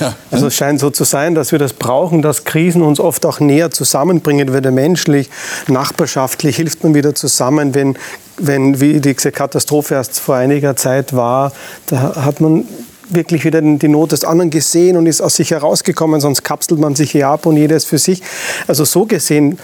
[0.00, 0.14] Ja.
[0.30, 3.40] Also es scheint so zu sein, dass wir das brauchen, dass Krisen uns oft auch
[3.40, 5.30] näher zusammenbringen, wieder menschlich,
[5.68, 7.96] nachbarschaftlich hilft man wieder zusammen, wenn,
[8.38, 11.52] wenn wie diese Katastrophe erst vor einiger Zeit war,
[11.86, 12.66] da hat man
[13.08, 16.94] wirklich wieder die Not des anderen gesehen und ist aus sich herausgekommen, sonst kapselt man
[16.94, 18.22] sich hier ab und jeder ist für sich.
[18.66, 19.58] Also so gesehen,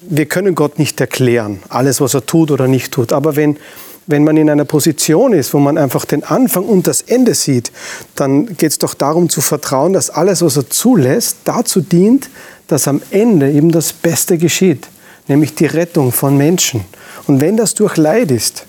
[0.00, 3.12] wir können Gott nicht erklären, alles, was er tut oder nicht tut.
[3.12, 3.58] Aber wenn
[4.06, 7.72] wenn man in einer Position ist, wo man einfach den Anfang und das Ende sieht,
[8.14, 12.28] dann geht es doch darum zu vertrauen, dass alles, was er zulässt, dazu dient,
[12.68, 14.86] dass am Ende eben das Beste geschieht,
[15.28, 16.82] nämlich die Rettung von Menschen.
[17.26, 18.64] Und wenn das durch Leid ist,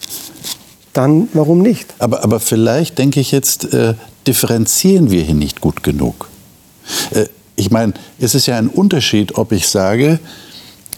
[0.93, 1.93] dann warum nicht?
[1.99, 3.93] Aber, aber vielleicht, denke ich jetzt, äh,
[4.25, 6.27] differenzieren wir hier nicht gut genug.
[7.11, 10.19] Äh, ich meine, es ist ja ein Unterschied, ob ich sage,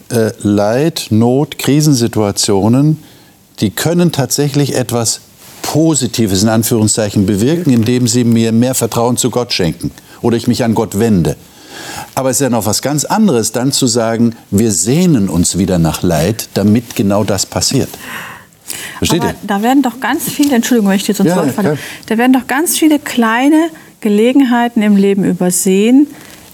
[0.10, 2.98] äh, Leid, Not, Krisensituationen,
[3.60, 5.22] die können tatsächlich etwas
[5.62, 9.92] Positives in Anführungszeichen bewirken, indem sie mir mehr Vertrauen zu Gott schenken
[10.22, 11.36] oder ich mich an Gott wende.
[12.16, 15.78] Aber es ist ja noch was ganz anderes, dann zu sagen, wir sehnen uns wieder
[15.78, 17.90] nach Leid, damit genau das passiert.
[18.98, 19.36] Versteht Aber ihr?
[19.44, 22.48] Da werden doch ganz viele, Entschuldigung, wenn ich dir sonst ja, falle, da werden doch
[22.48, 23.70] ganz viele kleine
[24.02, 26.08] Gelegenheiten im Leben übersehen,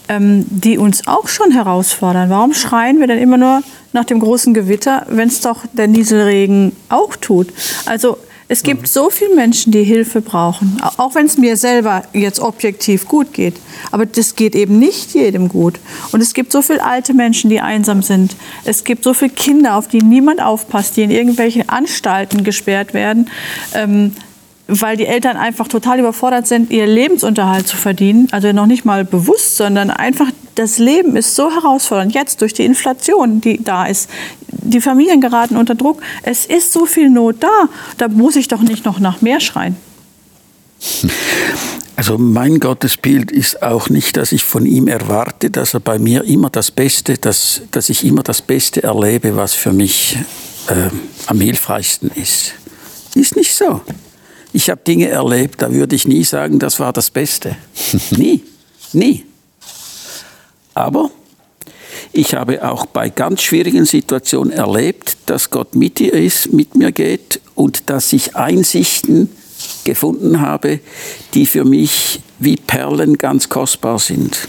[0.08, 2.30] ähm, die uns auch schon herausfordern.
[2.30, 3.62] Warum schreien wir denn immer nur
[3.96, 7.48] nach dem großen Gewitter, wenn es doch der Nieselregen auch tut?
[7.86, 8.86] Also es gibt mhm.
[8.86, 13.56] so viele Menschen, die Hilfe brauchen, auch wenn es mir selber jetzt objektiv gut geht.
[13.92, 15.80] Aber das geht eben nicht jedem gut.
[16.12, 18.36] Und es gibt so viele alte Menschen, die einsam sind.
[18.64, 23.30] Es gibt so viele Kinder, auf die niemand aufpasst, die in irgendwelchen Anstalten gesperrt werden.
[23.74, 24.12] Ähm,
[24.68, 28.28] weil die Eltern einfach total überfordert sind, ihr Lebensunterhalt zu verdienen.
[28.32, 32.14] Also noch nicht mal bewusst, sondern einfach das Leben ist so herausfordernd.
[32.14, 34.10] Jetzt durch die Inflation, die da ist.
[34.48, 36.02] Die Familien geraten unter Druck.
[36.24, 37.70] Es ist so viel Not da.
[37.98, 39.76] Da muss ich doch nicht noch nach mehr schreien.
[41.98, 46.26] Also mein Gottesbild ist auch nicht, dass ich von ihm erwarte, dass er bei mir
[46.26, 50.18] immer das Beste, dass, dass ich immer das Beste erlebe, was für mich
[50.68, 50.90] äh,
[51.28, 52.54] am hilfreichsten ist.
[53.16, 53.80] Ist nicht so.
[54.52, 57.56] Ich habe Dinge erlebt, da würde ich nie sagen, das war das Beste.
[58.12, 58.44] nie,
[58.92, 59.24] nie.
[60.76, 61.10] Aber
[62.14, 66.92] ich habe auch bei ganz schwierigen Situationen erlebt, dass Gott mit dir ist, mit mir
[66.92, 69.30] geht und dass ich Einsichten
[69.86, 70.80] gefunden habe,
[71.34, 74.48] die für mich wie Perlen ganz kostbar sind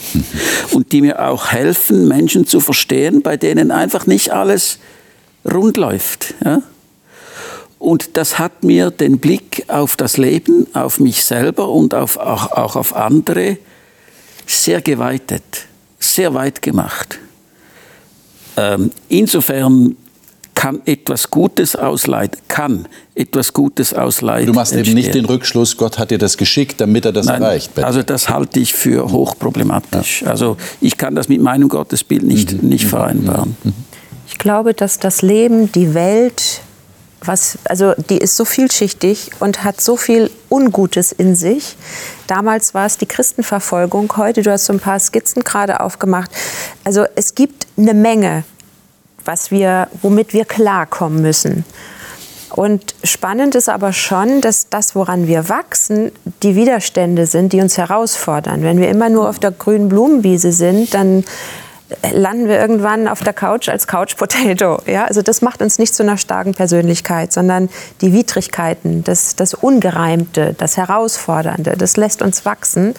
[0.73, 4.79] und die mir auch helfen, Menschen zu verstehen, bei denen einfach nicht alles
[5.45, 6.35] rund läuft.
[6.45, 6.63] Ja?
[7.79, 12.51] Und das hat mir den Blick auf das Leben, auf mich selber und auf, auch,
[12.53, 13.59] auch auf andere
[14.47, 15.67] sehr geweitet,
[16.17, 17.19] sehr weit gemacht.
[18.57, 19.97] Ähm, insofern
[20.55, 24.97] kann etwas Gutes aus Leid, kann etwas Gutes aus Leid Du machst entstehen.
[24.97, 27.75] eben nicht den Rückschluss, Gott hat dir das geschickt, damit er das Nein, erreicht.
[27.75, 27.87] Bitte.
[27.87, 30.23] Also das halte ich für hochproblematisch.
[30.23, 30.29] Ja.
[30.29, 32.69] Also ich kann das mit meinem Gottesbild nicht, mhm.
[32.71, 33.57] nicht vereinbaren.
[33.63, 33.75] Mhm.
[34.27, 36.63] Ich glaube, dass das Leben, die Welt,
[37.23, 41.77] was, also die ist so vielschichtig und hat so viel Ungutes in sich.
[42.27, 46.31] Damals war es die Christenverfolgung, heute, du hast so ein paar Skizzen gerade aufgemacht.
[46.85, 48.45] Also es gibt eine Menge,
[49.25, 51.65] was wir, womit wir klarkommen müssen.
[52.51, 57.77] Und spannend ist aber schon, dass das, woran wir wachsen, die Widerstände sind, die uns
[57.77, 58.63] herausfordern.
[58.63, 61.25] Wenn wir immer nur auf der grünen Blumenwiese sind, dann
[62.13, 64.79] landen wir irgendwann auf der Couch als Couch Potato.
[64.87, 65.05] Ja?
[65.05, 67.69] Also das macht uns nicht zu einer starken Persönlichkeit, sondern
[68.01, 72.95] die Widrigkeiten, das, das Ungereimte, das Herausfordernde, das lässt uns wachsen.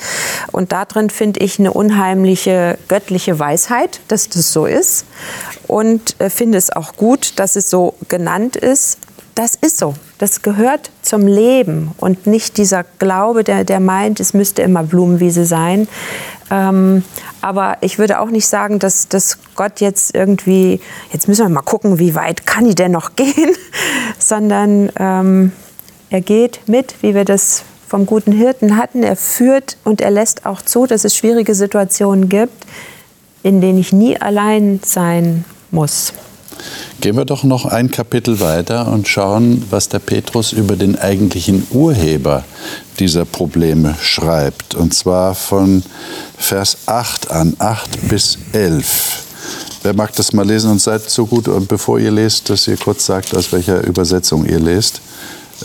[0.52, 5.06] Und darin finde ich eine unheimliche göttliche Weisheit, dass das so ist.
[5.67, 9.00] Und äh, finde es auch gut, dass es so genannt ist.
[9.36, 9.93] Das ist so.
[10.17, 15.45] Das gehört zum Leben und nicht dieser Glaube, der, der meint, es müsste immer Blumenwiese
[15.45, 15.88] sein.
[16.49, 17.03] Ähm,
[17.41, 20.80] aber ich würde auch nicht sagen, dass, dass Gott jetzt irgendwie,
[21.12, 23.56] jetzt müssen wir mal gucken, wie weit kann ich denn noch gehen,
[24.17, 25.51] sondern ähm,
[26.10, 29.03] er geht mit, wie wir das vom guten Hirten hatten.
[29.03, 32.65] Er führt und er lässt auch zu, dass es schwierige Situationen gibt,
[33.43, 36.13] in denen ich nie allein sein muss.
[37.02, 41.67] Gehen wir doch noch ein Kapitel weiter und schauen, was der Petrus über den eigentlichen
[41.72, 42.43] Urheber
[43.00, 44.76] dieser Probleme schreibt.
[44.76, 45.84] Und zwar von
[46.38, 49.24] Vers 8 an, 8 bis 11.
[49.84, 52.78] Wer mag das mal lesen und seid so gut, und bevor ihr lest, dass ihr
[52.78, 55.02] kurz sagt, aus welcher Übersetzung ihr lest.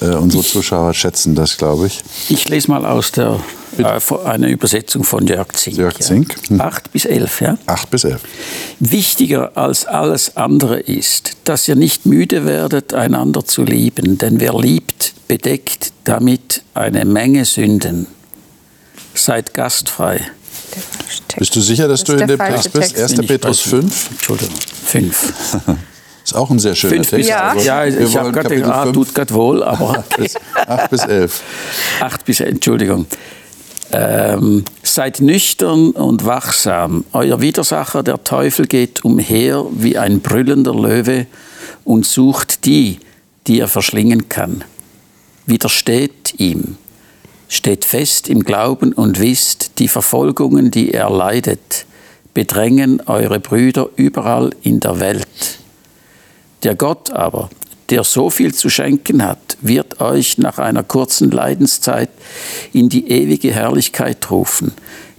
[0.00, 2.02] Äh, unsere Zuschauer schätzen das, glaube ich.
[2.28, 3.38] Ich lese mal aus der
[3.78, 5.76] äh, eine Übersetzung von Jörg Zink.
[5.76, 6.34] Jörg Zink.
[6.44, 6.48] Ja.
[6.50, 6.60] Hm.
[6.60, 7.58] Acht bis elf, ja?
[7.66, 8.20] Acht bis elf.
[8.80, 14.54] Wichtiger als alles andere ist, dass ihr nicht müde werdet, einander zu lieben, denn wer
[14.58, 18.06] liebt, bedeckt damit eine Menge Sünden.
[19.14, 20.20] seid gastfrei.
[21.36, 22.94] Bist du sicher, dass Das du in der dem Text bist?
[22.94, 23.02] Text.
[23.02, 23.12] 1.
[23.12, 24.10] Bin ich Petrus bei- 5?
[24.12, 24.54] Entschuldigung,
[24.86, 25.32] 5.
[26.32, 27.16] Ist auch ein sehr schöner Fünf Text.
[27.20, 27.42] bis, Ja.
[27.52, 30.34] aber ja, ich habe gerade gedacht, ah, 5, tut gerade wohl, aber 8 bis,
[30.66, 31.42] 8 bis 11.
[32.00, 33.06] 8 bis, Entschuldigung.
[33.94, 37.04] Ähm, seid nüchtern und wachsam.
[37.12, 41.26] Euer Widersacher, der Teufel, geht umher wie ein brüllender Löwe
[41.84, 43.00] und sucht die,
[43.46, 44.64] die er verschlingen kann.
[45.44, 46.76] Widersteht ihm.
[47.48, 51.84] Steht fest im Glauben und wisst, die Verfolgungen, die er leidet,
[52.32, 55.26] bedrängen eure Brüder überall in der Welt.
[56.62, 57.50] Der Gott aber,
[57.90, 62.10] der so viel zu schenken hat, wird euch nach einer kurzen Leidenszeit
[62.72, 64.72] in die ewige Herrlichkeit rufen,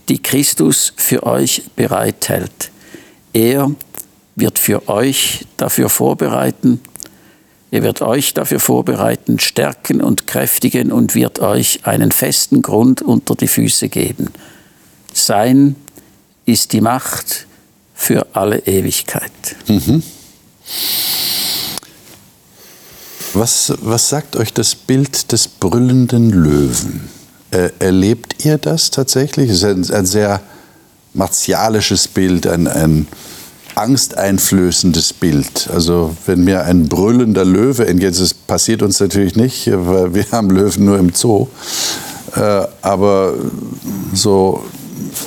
[0.10, 2.71] die Christus für euch bereithält.
[3.34, 3.71] Er
[4.36, 6.79] wird für euch dafür vorbereiten,
[7.71, 13.36] er wird euch dafür vorbereiten, stärken und kräftigen und wird euch einen festen Grund unter
[13.36, 14.29] die Füße geben.
[15.12, 15.75] Sein
[16.45, 17.47] ist die Macht
[17.95, 19.32] für alle Ewigkeit.
[23.34, 27.10] Was, was sagt euch das Bild des brüllenden Löwen?
[27.50, 29.50] Äh, erlebt ihr das tatsächlich?
[29.50, 30.39] Es ist ein, ein sehr
[31.15, 33.08] martialisches Bild, ein, ein
[33.74, 35.67] angsteinflößendes Bild.
[35.74, 40.52] Also wenn mir ein brüllender Löwe entgeht, das passiert uns natürlich nicht, weil wir haben
[40.52, 41.48] Löwen nur im Zoo.
[42.36, 43.34] Äh, aber
[44.13, 44.63] so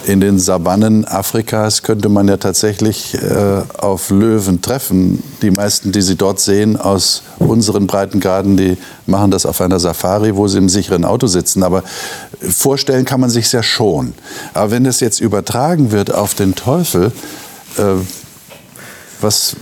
[0.07, 5.22] in den Savannen Afrikas könnte man ja tatsächlich äh, auf Löwen treffen.
[5.42, 8.76] Die meisten, die Sie dort sehen aus unseren Breitengraden, die
[9.07, 11.62] machen das auf einer Safari, wo sie im sicheren Auto sitzen.
[11.62, 11.83] Aber
[12.40, 14.14] vorstellen kann man sich ja schon.
[14.55, 17.12] Aber wenn das jetzt übertragen wird auf den Teufel,
[17.79, 17.83] äh,
[19.20, 19.57] was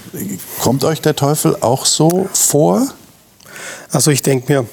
[0.60, 2.86] kommt euch der Teufel auch so vor?
[3.90, 4.66] Also ich denke mir,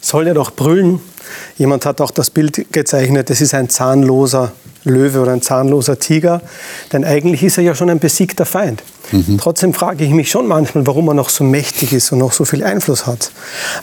[0.00, 1.00] soll er doch brüllen.
[1.56, 4.52] Jemand hat auch das Bild gezeichnet, es ist ein zahnloser
[4.84, 6.40] Löwe oder ein zahnloser Tiger,
[6.92, 8.82] denn eigentlich ist er ja schon ein besiegter Feind.
[9.38, 12.44] Trotzdem frage ich mich schon manchmal, warum er noch so mächtig ist und noch so
[12.44, 13.32] viel Einfluss hat.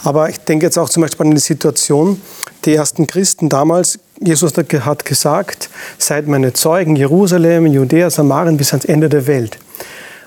[0.04, 2.22] Aber ich denke jetzt auch zum Beispiel an die Situation,
[2.66, 8.86] die ersten Christen damals, Jesus hat gesagt, seid meine Zeugen, Jerusalem, Judäa, Samarien bis ans
[8.86, 9.60] Ende der Welt.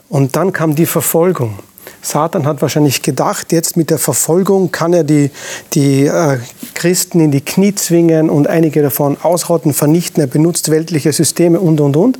[0.09, 1.59] Und dann kam die Verfolgung.
[2.03, 5.31] Satan hat wahrscheinlich gedacht, jetzt mit der Verfolgung kann er die,
[5.75, 6.39] die äh,
[6.75, 10.23] Christen in die Knie zwingen und einige davon ausrotten, vernichten.
[10.23, 12.19] Er benutzt weltliche Systeme und, und, und.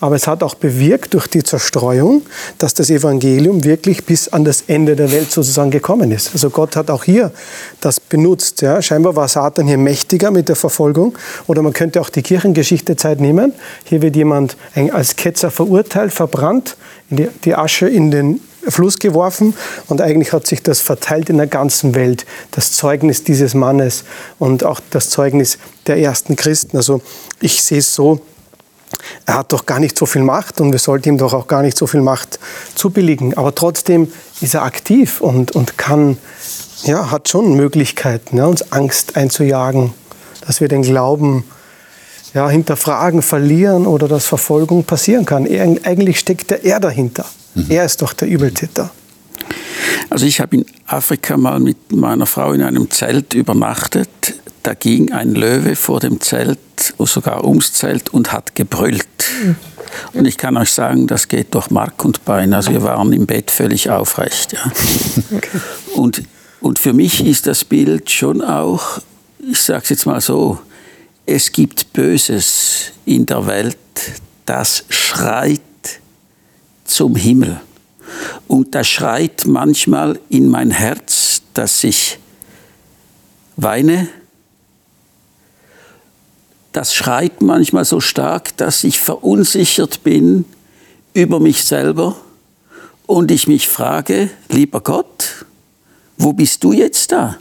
[0.00, 2.22] Aber es hat auch bewirkt durch die Zerstreuung,
[2.58, 6.32] dass das Evangelium wirklich bis an das Ende der Welt sozusagen gekommen ist.
[6.34, 7.32] Also Gott hat auch hier
[7.80, 8.60] das benutzt.
[8.60, 8.82] Ja.
[8.82, 11.16] Scheinbar war Satan hier mächtiger mit der Verfolgung.
[11.46, 13.54] Oder man könnte auch die Kirchengeschichtezeit nehmen.
[13.84, 14.56] Hier wird jemand
[14.92, 16.76] als Ketzer verurteilt, verbrannt,
[17.10, 19.54] die Asche in den Fluss geworfen
[19.88, 24.04] und eigentlich hat sich das verteilt in der ganzen Welt, das Zeugnis dieses Mannes
[24.38, 26.76] und auch das Zeugnis der ersten Christen.
[26.76, 27.00] Also
[27.40, 28.20] ich sehe es so,
[29.26, 31.62] er hat doch gar nicht so viel Macht und wir sollten ihm doch auch gar
[31.62, 32.38] nicht so viel Macht
[32.74, 33.36] zubilligen.
[33.36, 36.18] Aber trotzdem ist er aktiv und, und kann,
[36.84, 39.92] ja, hat schon Möglichkeiten, ja, uns Angst einzujagen,
[40.46, 41.44] dass wir den Glauben
[42.34, 45.46] ja, hinterfragen, verlieren oder dass Verfolgung passieren kann.
[45.84, 47.24] Eigentlich steckt er dahinter.
[47.68, 48.90] Er ist doch der Übeltäter.
[50.10, 54.08] Also ich habe in Afrika mal mit meiner Frau in einem Zelt übernachtet.
[54.62, 56.58] Da ging ein Löwe vor dem Zelt,
[56.98, 59.06] sogar ums Zelt und hat gebrüllt.
[60.12, 62.54] Und ich kann euch sagen, das geht durch Mark und Bein.
[62.54, 64.52] Also wir waren im Bett völlig aufrecht.
[64.52, 65.40] Ja.
[65.94, 66.22] Und,
[66.60, 69.00] und für mich ist das Bild schon auch,
[69.38, 70.58] ich sage es jetzt mal so,
[71.26, 73.76] es gibt Böses in der Welt,
[74.46, 75.60] das schreit
[76.94, 77.60] zum Himmel.
[78.46, 82.18] Und das schreit manchmal in mein Herz, dass ich
[83.56, 84.08] weine.
[86.72, 90.44] Das schreit manchmal so stark, dass ich verunsichert bin
[91.14, 92.16] über mich selber
[93.06, 95.46] und ich mich frage, lieber Gott,
[96.16, 97.36] wo bist du jetzt da?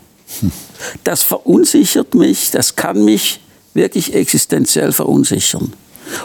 [1.03, 3.39] Das verunsichert mich, das kann mich
[3.75, 5.73] wirklich existenziell verunsichern.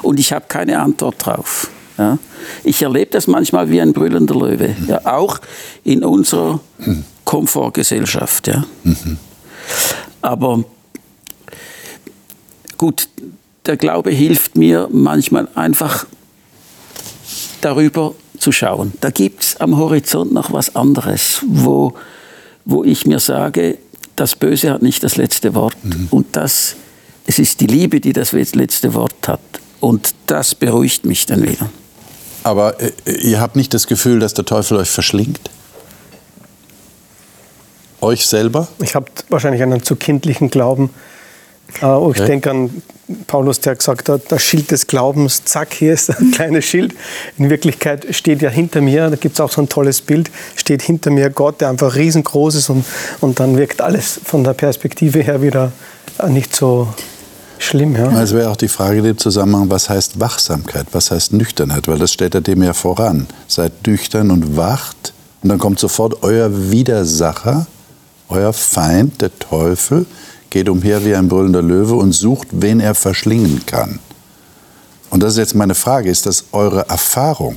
[0.02, 1.70] Und ich habe keine Antwort drauf.
[1.98, 2.18] Ja.
[2.64, 5.40] Ich erlebe das manchmal wie ein brüllender Löwe, ja, auch
[5.84, 6.60] in unserer
[7.24, 8.46] Komfortgesellschaft.
[8.46, 8.64] Ja.
[10.22, 10.64] Aber
[12.76, 13.08] gut,
[13.66, 16.06] der Glaube hilft mir manchmal einfach
[17.60, 18.92] darüber zu schauen.
[19.00, 21.94] Da gibt es am Horizont noch was anderes, wo,
[22.64, 23.78] wo ich mir sage,
[24.16, 25.76] das Böse hat nicht das letzte Wort.
[26.10, 26.76] Und das,
[27.26, 29.40] es ist die Liebe, die das letzte Wort hat.
[29.80, 31.68] Und das beruhigt mich dann wieder.
[32.44, 35.50] Aber äh, ihr habt nicht das Gefühl, dass der Teufel euch verschlingt?
[38.00, 38.68] Euch selber?
[38.80, 40.90] Ich habe wahrscheinlich einen zu kindlichen Glauben.
[41.82, 42.26] Äh, ich Ja.
[42.26, 42.82] denke an
[43.26, 46.94] Paulus, der gesagt hat, das Schild des Glaubens, zack, hier ist ein kleines Schild.
[47.38, 50.82] In Wirklichkeit steht ja hinter mir, da gibt es auch so ein tolles Bild, steht
[50.82, 52.84] hinter mir Gott, der einfach riesengroß ist und,
[53.20, 55.72] und dann wirkt alles von der Perspektive her wieder
[56.28, 56.88] nicht so
[57.58, 57.96] schlimm.
[57.96, 58.20] Ja.
[58.20, 62.12] Es wäre auch die Frage dem Zusammenhang, was heißt Wachsamkeit, was heißt Nüchternheit, weil das
[62.12, 63.26] stellt er dem ja voran.
[63.46, 67.66] Seid nüchtern und wacht und dann kommt sofort euer Widersacher,
[68.28, 70.06] euer Feind, der Teufel,
[70.50, 73.98] geht umher wie ein brüllender Löwe und sucht, wen er verschlingen kann.
[75.10, 77.56] Und das ist jetzt meine Frage, ist das eure Erfahrung?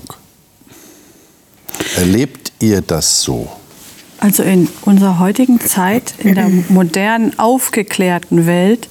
[1.98, 3.50] Erlebt ihr das so?
[4.20, 8.88] Also in unserer heutigen Zeit, in der modernen, aufgeklärten Welt,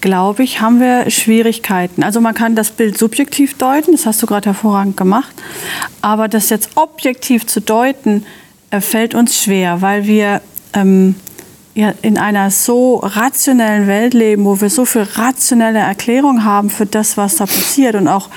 [0.00, 2.02] glaube ich, haben wir Schwierigkeiten.
[2.02, 5.34] Also man kann das Bild subjektiv deuten, das hast du gerade hervorragend gemacht,
[6.00, 8.24] aber das jetzt objektiv zu deuten,
[8.70, 10.40] äh, fällt uns schwer, weil wir
[10.74, 11.14] ähm,
[11.74, 16.86] ja, in einer so rationellen Welt leben, wo wir so viel rationelle Erklärung haben für
[16.86, 18.28] das, was da passiert und auch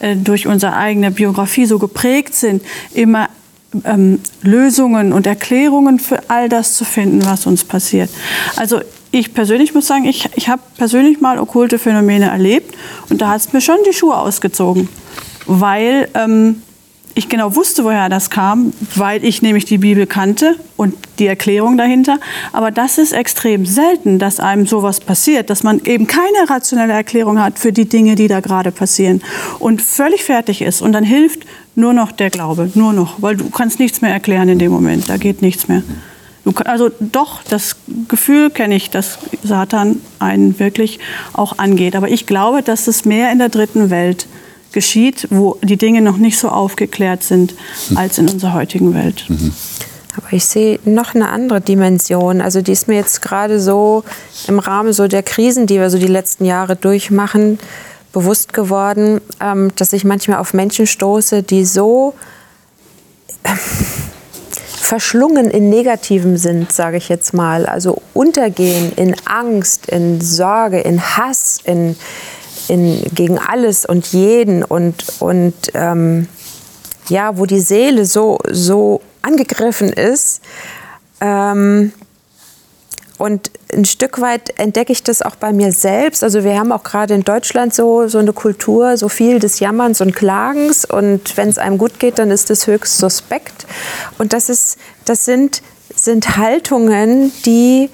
[0.00, 3.28] äh, durch unsere eigene Biografie so geprägt sind, immer
[3.84, 8.10] ähm, Lösungen und Erklärungen für all das zu finden, was uns passiert.
[8.56, 8.80] Also
[9.12, 12.74] ich persönlich muss sagen, ich, ich habe persönlich mal okkulte Phänomene erlebt
[13.08, 14.88] und da hat es mir schon die Schuhe ausgezogen,
[15.46, 16.62] weil ähm,
[17.14, 21.76] ich genau wusste, woher das kam, weil ich nämlich die Bibel kannte und die Erklärung
[21.76, 22.18] dahinter.
[22.52, 27.40] Aber das ist extrem selten, dass einem sowas passiert, dass man eben keine rationelle Erklärung
[27.40, 29.22] hat für die Dinge, die da gerade passieren
[29.58, 30.82] und völlig fertig ist.
[30.82, 31.40] Und dann hilft
[31.74, 35.08] nur noch der Glaube, nur noch, weil du kannst nichts mehr erklären in dem Moment,
[35.08, 35.82] da geht nichts mehr.
[36.64, 37.76] Also doch, das
[38.08, 40.98] Gefühl kenne ich, dass Satan einen wirklich
[41.32, 41.96] auch angeht.
[41.96, 44.26] Aber ich glaube, dass es mehr in der dritten Welt
[44.72, 47.54] geschieht, wo die Dinge noch nicht so aufgeklärt sind
[47.94, 49.24] als in unserer heutigen Welt.
[49.28, 49.52] Mhm.
[50.16, 52.40] Aber ich sehe noch eine andere Dimension.
[52.40, 54.04] Also die ist mir jetzt gerade so
[54.48, 57.58] im Rahmen so der Krisen, die wir so die letzten Jahre durchmachen,
[58.12, 62.14] bewusst geworden, ähm, dass ich manchmal auf Menschen stoße, die so
[64.90, 67.64] verschlungen in negativem sind, sage ich jetzt mal.
[67.64, 71.94] Also untergehen in Angst, in Sorge, in Hass, in
[72.66, 76.28] in, gegen alles und jeden und, und ähm,
[77.08, 80.40] ja, wo die Seele so, so angegriffen ist.
[81.20, 81.92] Ähm,
[83.20, 86.24] und ein Stück weit entdecke ich das auch bei mir selbst.
[86.24, 90.00] Also wir haben auch gerade in Deutschland so, so eine Kultur, so viel des Jammerns
[90.00, 90.86] und Klagens.
[90.86, 93.66] Und wenn es einem gut geht, dann ist das höchst suspekt.
[94.16, 95.60] Und das, ist, das sind,
[95.94, 97.90] sind Haltungen, die,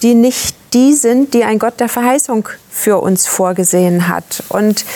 [0.00, 4.42] die nicht die sind, die ein Gott der Verheißung für uns vorgesehen hat.
[4.48, 4.86] Und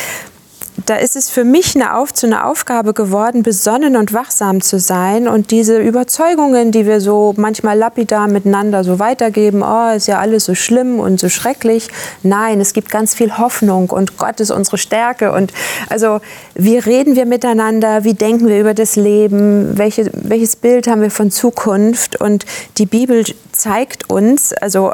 [0.85, 4.79] da ist es für mich eine Auf zu einer Aufgabe geworden, besonnen und wachsam zu
[4.79, 10.19] sein und diese Überzeugungen, die wir so manchmal lapidar miteinander so weitergeben, oh, ist ja
[10.19, 11.89] alles so schlimm und so schrecklich.
[12.23, 15.33] Nein, es gibt ganz viel Hoffnung und Gott ist unsere Stärke.
[15.33, 15.53] Und
[15.89, 16.21] also
[16.55, 21.11] wie reden wir miteinander, wie denken wir über das Leben, welche, welches Bild haben wir
[21.11, 22.21] von Zukunft?
[22.21, 22.45] Und
[22.77, 24.93] die Bibel zeigt uns, also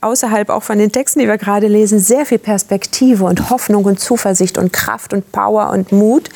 [0.00, 3.98] außerhalb auch von den Texten, die wir gerade lesen, sehr viel Perspektive und Hoffnung und
[3.98, 6.30] Zuversicht und Kraft und Power und Mut.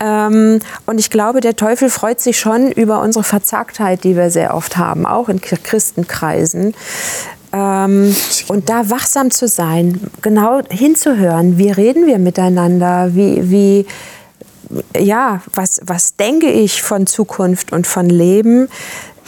[0.00, 4.54] Ähm, und ich glaube, der Teufel freut sich schon über unsere Verzagtheit, die wir sehr
[4.54, 6.74] oft haben, auch in Christenkreisen.
[7.52, 8.14] Ähm,
[8.48, 13.86] und da wachsam zu sein, genau hinzuhören, wie reden wir miteinander, wie, wie
[14.96, 18.68] ja, was, was denke ich von Zukunft und von Leben,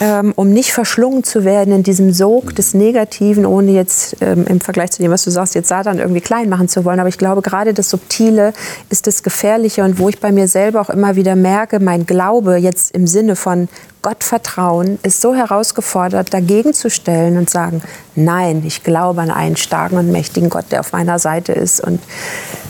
[0.01, 4.59] ähm, um nicht verschlungen zu werden in diesem Sog des Negativen, ohne jetzt ähm, im
[4.59, 6.99] Vergleich zu dem, was du sagst, jetzt Satan irgendwie klein machen zu wollen.
[6.99, 8.53] Aber ich glaube, gerade das Subtile
[8.89, 12.57] ist das Gefährliche und wo ich bei mir selber auch immer wieder merke, mein Glaube
[12.57, 13.69] jetzt im Sinne von
[14.01, 17.83] Gottvertrauen ist so herausgefordert, dagegen zu stellen und sagen,
[18.15, 21.79] nein, ich glaube an einen starken und mächtigen Gott, der auf meiner Seite ist.
[21.79, 22.01] Und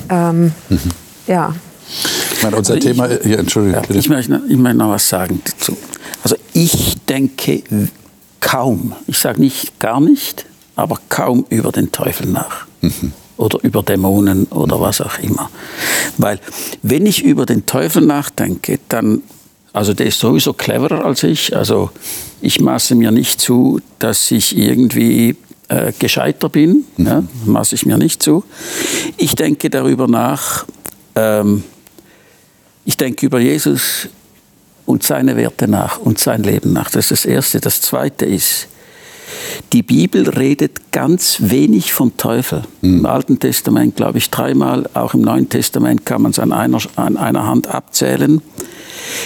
[0.09, 0.79] ähm, mhm.
[1.27, 1.53] ja.
[2.33, 3.83] Ich meine, unser also Thema, ich, ja, Entschuldigung.
[3.89, 5.77] Ja, ich, möchte, ich möchte noch was sagen dazu.
[6.23, 7.63] Also ich denke
[8.39, 12.65] kaum, ich sage nicht gar nicht, aber kaum über den Teufel nach.
[12.81, 13.13] Mhm.
[13.37, 15.49] Oder über Dämonen oder was auch immer.
[16.17, 16.39] Weil
[16.83, 19.23] wenn ich über den Teufel nachdenke, dann,
[19.73, 21.55] also der ist sowieso cleverer als ich.
[21.55, 21.89] Also
[22.41, 25.35] ich maße mir nicht zu, dass ich irgendwie
[25.69, 26.85] äh, gescheiter bin.
[26.97, 27.05] Mhm.
[27.05, 28.43] Ja, maße ich mir nicht zu.
[29.17, 30.65] Ich denke darüber nach,
[31.15, 31.63] ähm,
[32.85, 34.09] ich denke über Jesus
[34.85, 36.89] und seine Werte nach und sein Leben nach.
[36.89, 37.59] Das ist das Erste.
[37.59, 38.67] Das Zweite ist,
[39.71, 42.63] die Bibel redet ganz wenig vom Teufel.
[42.81, 42.99] Mhm.
[42.99, 46.79] Im Alten Testament, glaube ich, dreimal, auch im Neuen Testament kann man es an einer,
[46.95, 48.41] an einer Hand abzählen.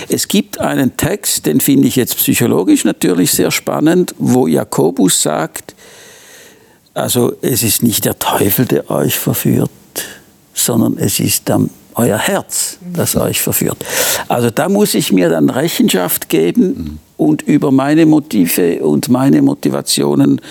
[0.10, 5.76] Es gibt einen Text, den finde ich jetzt psychologisch natürlich sehr spannend, wo Jakobus sagt,
[6.95, 9.70] Also es ist nicht der Teufel, der euch verführt,
[10.53, 13.78] sondern es ist dann euer Herz, das euch verführt.
[14.28, 20.41] Also da muss ich mir dann Rechenschaft geben und über meine Motive und meine Motivationen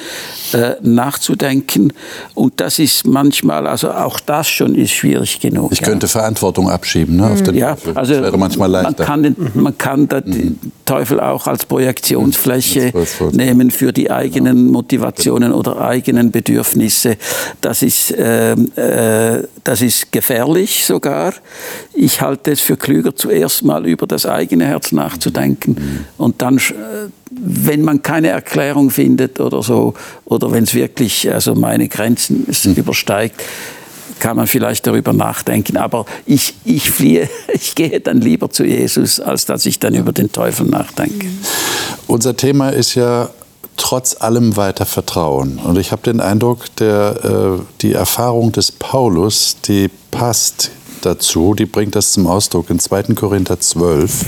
[0.52, 1.92] äh, nachzudenken.
[2.34, 5.72] Und das ist manchmal, also auch das schon ist schwierig genug.
[5.72, 5.86] Ich ja.
[5.86, 7.96] könnte Verantwortung abschieben ne, auf den ja, Teufel.
[7.96, 8.90] Also das wäre manchmal leichter.
[8.98, 13.28] Man kann den, man kann den Teufel auch als Projektionsfläche Mhm.
[13.36, 17.16] nehmen für die eigenen Motivationen oder eigenen Bedürfnisse.
[17.60, 21.34] Das ist, äh, äh, das ist gefährlich sogar.
[21.94, 26.04] Ich halte es für klüger, zuerst mal über das eigene Herz nachzudenken Mhm.
[26.18, 29.94] und dann, äh, wenn man keine Erklärung findet oder so,
[30.24, 32.74] oder wenn es wirklich also meine Grenzen Mhm.
[32.74, 33.42] übersteigt,
[34.18, 35.76] kann man vielleicht darüber nachdenken.
[35.76, 40.12] Aber ich, ich fliehe, ich gehe dann lieber zu Jesus, als dass ich dann über
[40.12, 41.26] den Teufel nachdenke.
[42.07, 43.30] Unser Thema ist ja
[43.76, 45.59] trotz allem weiter Vertrauen.
[45.59, 50.70] Und ich habe den Eindruck, der, äh, die Erfahrung des Paulus, die passt
[51.02, 53.14] dazu, die bringt das zum Ausdruck in 2.
[53.14, 54.24] Korinther 12.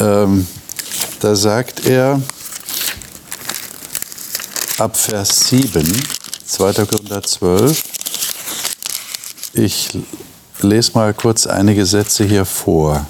[0.00, 0.46] Ähm,
[1.24, 2.20] da sagt er
[4.76, 5.82] ab Vers 7,
[6.44, 6.72] 2.
[6.84, 7.82] Korinther 12,
[9.54, 9.88] ich
[10.60, 13.06] lese mal kurz einige Sätze hier vor.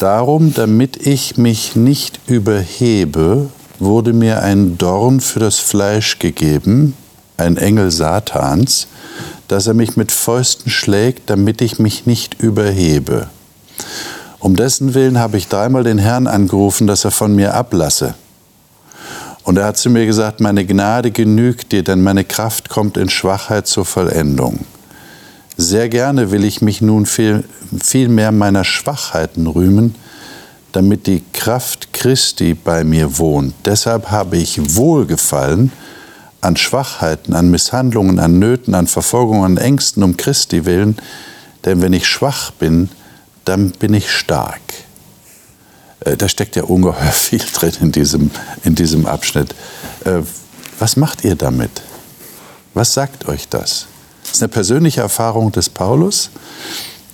[0.00, 6.96] Darum, damit ich mich nicht überhebe, wurde mir ein Dorn für das Fleisch gegeben,
[7.36, 8.86] ein Engel Satans,
[9.48, 13.28] dass er mich mit Fäusten schlägt, damit ich mich nicht überhebe.
[14.46, 18.14] Um dessen Willen habe ich dreimal den Herrn angerufen, dass er von mir ablasse.
[19.42, 23.08] Und er hat zu mir gesagt, meine Gnade genügt dir, denn meine Kraft kommt in
[23.08, 24.60] Schwachheit zur Vollendung.
[25.56, 27.42] Sehr gerne will ich mich nun viel,
[27.82, 29.96] viel mehr meiner Schwachheiten rühmen,
[30.70, 33.52] damit die Kraft Christi bei mir wohnt.
[33.64, 35.72] Deshalb habe ich Wohlgefallen
[36.40, 40.98] an Schwachheiten, an Misshandlungen, an Nöten, an Verfolgungen, an Ängsten um Christi willen,
[41.64, 42.90] denn wenn ich schwach bin,
[43.46, 44.60] dann bin ich stark.
[46.00, 48.30] Äh, Da steckt ja ungeheuer viel drin in diesem,
[48.64, 49.54] in diesem Abschnitt.
[50.04, 50.20] Äh,
[50.78, 51.70] Was macht ihr damit?
[52.74, 53.86] Was sagt euch das?
[54.22, 56.30] Das ist eine persönliche Erfahrung des Paulus.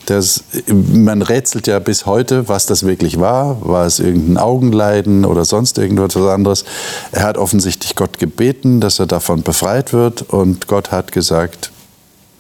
[0.07, 3.65] Das, man rätselt ja bis heute, was das wirklich war.
[3.65, 6.65] War es irgendein Augenleiden oder sonst irgendwas anderes?
[7.13, 10.23] Er hat offensichtlich Gott gebeten, dass er davon befreit wird.
[10.23, 11.71] Und Gott hat gesagt,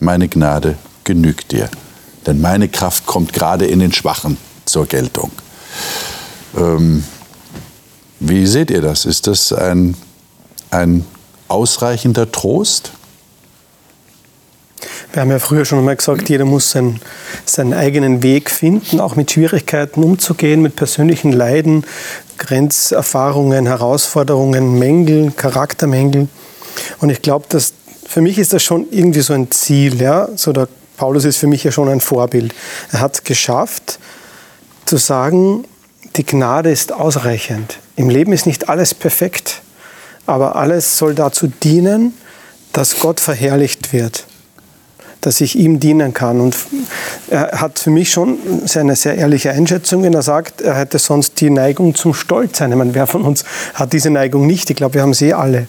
[0.01, 1.71] meine Gnade genügt dir.
[2.27, 5.31] Denn meine Kraft kommt gerade in den Schwachen zur Geltung.
[6.57, 7.05] Ähm,
[8.21, 9.05] wie seht ihr das?
[9.05, 9.97] Ist das ein,
[10.71, 11.05] ein
[11.49, 12.93] ausreichender Trost?
[15.13, 17.01] Wir haben ja früher schon einmal gesagt, jeder muss seinen,
[17.45, 21.85] seinen eigenen Weg finden, auch mit Schwierigkeiten umzugehen, mit persönlichen Leiden,
[22.39, 26.29] Grenzerfahrungen, Herausforderungen, Mängel, Charaktermängel.
[27.01, 27.75] Und ich glaube, dass
[28.07, 30.01] für mich ist das schon irgendwie so ein Ziel.
[30.01, 30.29] Ja?
[30.37, 32.55] So der Paulus ist für mich ja schon ein Vorbild.
[32.93, 33.99] Er hat es geschafft,
[34.85, 35.65] zu sagen,
[36.17, 37.79] die Gnade ist ausreichend.
[37.97, 39.63] Im Leben ist nicht alles perfekt,
[40.27, 42.15] aber alles soll dazu dienen,
[42.73, 44.27] dass Gott verherrlicht wird
[45.23, 46.41] dass ich ihm dienen kann.
[46.41, 46.57] Und
[47.31, 51.41] er hat für mich schon seine sehr ehrliche Einschätzung, wenn er sagt, er hätte sonst
[51.41, 52.73] die Neigung zum Stolz sein.
[52.73, 54.69] Ich meine, wer von uns hat diese Neigung nicht?
[54.69, 55.69] Ich glaube, wir haben sie alle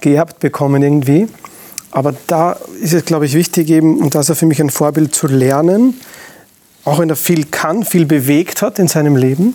[0.00, 1.26] geerbt bekommen irgendwie.
[1.92, 5.14] Aber da ist es, glaube ich, wichtig eben, und das ist für mich ein Vorbild
[5.14, 5.94] zu lernen,
[6.84, 9.54] auch wenn er viel kann, viel bewegt hat in seinem Leben.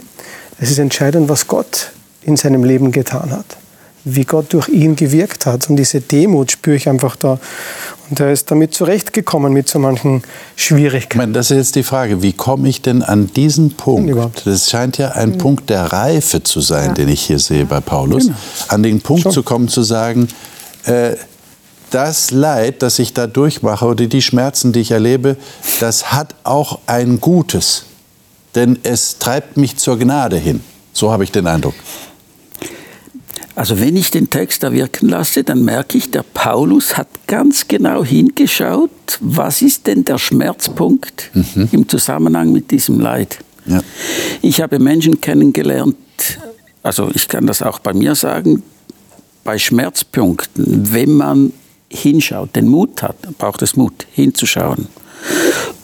[0.60, 3.58] Es ist entscheidend, was Gott in seinem Leben getan hat
[4.10, 5.70] wie Gott durch ihn gewirkt hat.
[5.70, 7.40] Und diese Demut spüre ich einfach da.
[8.10, 10.24] Und er ist damit zurechtgekommen mit so manchen
[10.56, 11.14] Schwierigkeiten.
[11.14, 14.10] Ich meine, das ist jetzt die Frage, wie komme ich denn an diesen Punkt?
[14.10, 14.44] Überhaupt.
[14.46, 16.94] Das scheint ja ein Punkt der Reife zu sein, Ja.
[16.94, 18.30] den ich hier sehe bei Paulus.
[18.70, 19.32] An den Punkt Schon.
[19.34, 20.30] zu kommen, zu sagen,
[20.86, 21.16] äh,
[21.92, 25.38] das Leid, das ich da durchmache oder die Schmerzen, die ich erlebe,
[25.80, 27.86] das hat auch ein Gutes.
[28.56, 30.62] Denn es treibt mich zur Gnade hin.
[30.94, 31.76] So habe ich den Eindruck.
[33.58, 37.68] Also wenn ich den Text da wirken lasse, dann merke ich, der Paulus hat ganz
[37.68, 41.32] genau hingeschaut, was ist denn der Schmerzpunkt
[41.72, 43.40] im Zusammenhang mit diesem Leid.
[43.66, 43.82] Ja.
[44.44, 45.98] Ich habe Menschen kennengelernt,
[46.84, 48.62] also ich kann das auch bei mir sagen,
[49.44, 51.54] bei Schmerzpunkten, wenn man
[51.90, 54.88] hinschaut, den Mut hat, braucht es Mut, hinzuschauen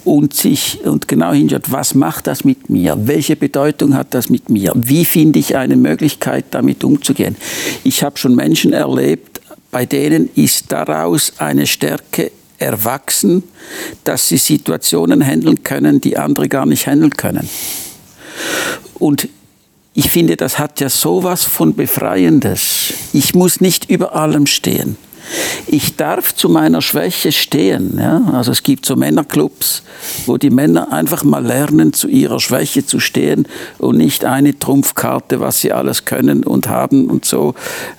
[0.03, 2.97] und sich und genau hinschaut, was macht das mit mir?
[3.07, 4.73] Welche Bedeutung hat das mit mir?
[4.75, 7.37] Wie finde ich eine Möglichkeit, damit umzugehen?
[7.83, 9.41] Ich habe schon Menschen erlebt,
[9.71, 13.43] bei denen ist daraus eine Stärke erwachsen,
[14.03, 17.49] dass sie Situationen handeln können, die andere gar nicht handeln können.
[18.95, 19.29] Und
[19.93, 22.93] ich finde, das hat ja sowas von Befreiendes.
[23.13, 24.97] Ich muss nicht über allem stehen.
[25.67, 27.97] Ich darf zu meiner Schwäche stehen.
[27.97, 28.21] Ja?
[28.33, 29.83] Also es gibt so Männerclubs,
[30.25, 33.47] wo die Männer einfach mal lernen, zu ihrer Schwäche zu stehen
[33.77, 37.55] und nicht eine Trumpfkarte, was sie alles können und haben und so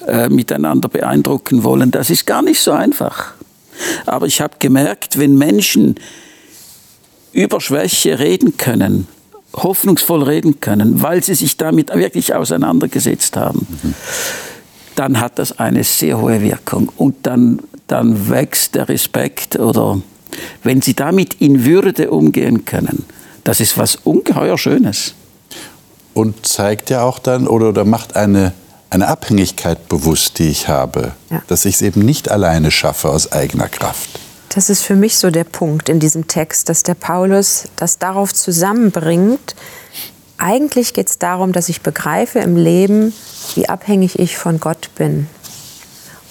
[0.07, 1.91] äh, miteinander beeindrucken wollen.
[1.91, 3.35] Das ist gar nicht so einfach.
[4.07, 5.97] Aber ich habe gemerkt, wenn Menschen
[7.33, 9.09] über Schwäche reden können,
[9.55, 13.95] hoffnungsvoll reden können, weil sie sich damit wirklich auseinandergesetzt haben, mhm.
[14.97, 16.91] Dann hat das eine sehr hohe Wirkung.
[16.97, 20.01] Und dann, dann wächst der Respekt oder
[20.63, 23.05] wenn sie damit in Würde umgehen können,
[23.45, 25.15] das ist was ungeheuer Schönes.
[26.15, 28.53] Und zeigt ja auch dann oder, oder macht eine,
[28.91, 31.43] eine Abhängigkeit bewusst, die ich habe, ja.
[31.49, 34.21] dass ich es eben nicht alleine schaffe aus eigener Kraft.
[34.55, 38.33] Das ist für mich so der Punkt in diesem Text, dass der Paulus das darauf
[38.33, 39.57] zusammenbringt.
[40.45, 43.15] Eigentlich geht es darum, dass ich begreife im Leben,
[43.55, 45.27] wie abhängig ich von Gott bin.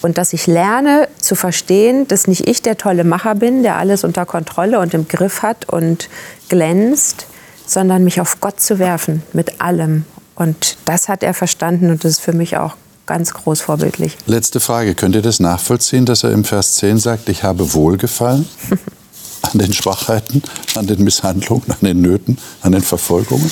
[0.02, 4.04] Und dass ich lerne zu verstehen, dass nicht ich der tolle Macher bin, der alles
[4.04, 6.08] unter Kontrolle und im Griff hat und
[6.48, 7.26] glänzt,
[7.66, 10.04] sondern mich auf Gott zu werfen mit allem.
[10.36, 14.16] Und das hat er verstanden und das ist für mich auch ganz groß vorbildlich.
[14.26, 14.94] Letzte Frage.
[14.94, 18.48] Könnt ihr das nachvollziehen, dass er im Vers 10 sagt, ich habe Wohlgefallen
[19.42, 20.40] an den Schwachheiten,
[20.76, 23.50] an den Misshandlungen, an den Nöten, an den Verfolgungen?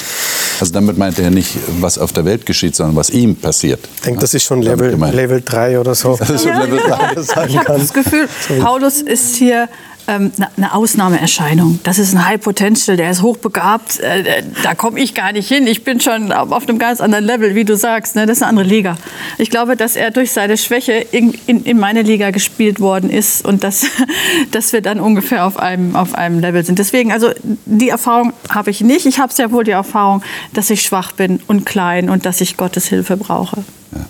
[0.63, 3.81] Also damit meint er nicht, was auf der Welt geschieht, sondern was ihm passiert.
[3.97, 6.15] Ich denke, das ist schon Level, Level 3 oder so.
[6.17, 8.29] Das ist schon Level 3, das ich habe das Gefühl,
[8.61, 9.69] Paulus ist hier
[10.13, 11.81] ähm, eine Ausnahmeerscheinung.
[11.83, 14.01] Das ist ein High Potential, der ist hochbegabt.
[14.01, 15.67] Äh, da komme ich gar nicht hin.
[15.67, 18.17] Ich bin schon auf einem ganz anderen Level, wie du sagst.
[18.17, 18.27] Ne?
[18.27, 18.97] Das ist eine andere Liga.
[19.39, 23.45] Ich glaube, dass er durch seine Schwäche in, in, in meine Liga gespielt worden ist
[23.45, 23.87] und dass,
[24.51, 26.79] dass wir dann ungefähr auf einem, auf einem Level sind.
[26.79, 27.31] Deswegen, also
[27.65, 29.07] die Erfahrung habe ich nicht.
[29.07, 32.57] Ich habe sehr wohl die Erfahrung, dass ich schwach bin und klein und dass ich
[32.57, 33.65] Gottes Hilfe brauche.
[33.95, 34.07] Ja.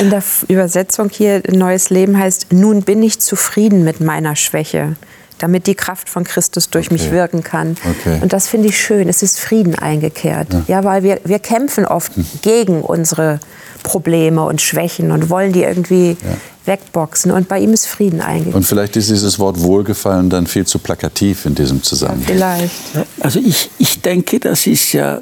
[0.00, 4.96] In der Übersetzung hier Neues Leben heißt, nun bin ich zufrieden mit meiner Schwäche,
[5.38, 6.94] damit die Kraft von Christus durch okay.
[6.94, 7.76] mich wirken kann.
[7.84, 8.18] Okay.
[8.20, 9.08] Und das finde ich schön.
[9.08, 10.52] Es ist Frieden eingekehrt.
[10.52, 12.26] Ja, ja weil wir, wir kämpfen oft hm.
[12.42, 13.40] gegen unsere
[13.82, 16.36] Probleme und Schwächen und wollen die irgendwie ja.
[16.66, 17.30] wegboxen.
[17.30, 18.54] Und bei ihm ist Frieden eingekehrt.
[18.54, 22.36] Und vielleicht ist dieses Wort Wohlgefallen dann viel zu plakativ in diesem Zusammenhang.
[22.38, 22.74] Ja, vielleicht.
[23.20, 25.20] Also ich, ich denke, das ist ja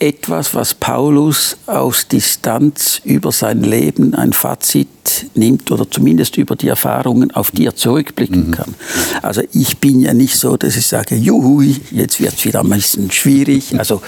[0.00, 4.88] etwas, was Paulus aus Distanz über sein Leben ein Fazit
[5.34, 8.52] nimmt oder zumindest über die Erfahrungen, auf die er zurückblicken mhm.
[8.52, 8.74] kann.
[9.22, 12.70] Also ich bin ja nicht so, dass ich sage, juhu, jetzt wird es wieder ein
[12.70, 13.74] bisschen schwierig.
[13.78, 14.02] Also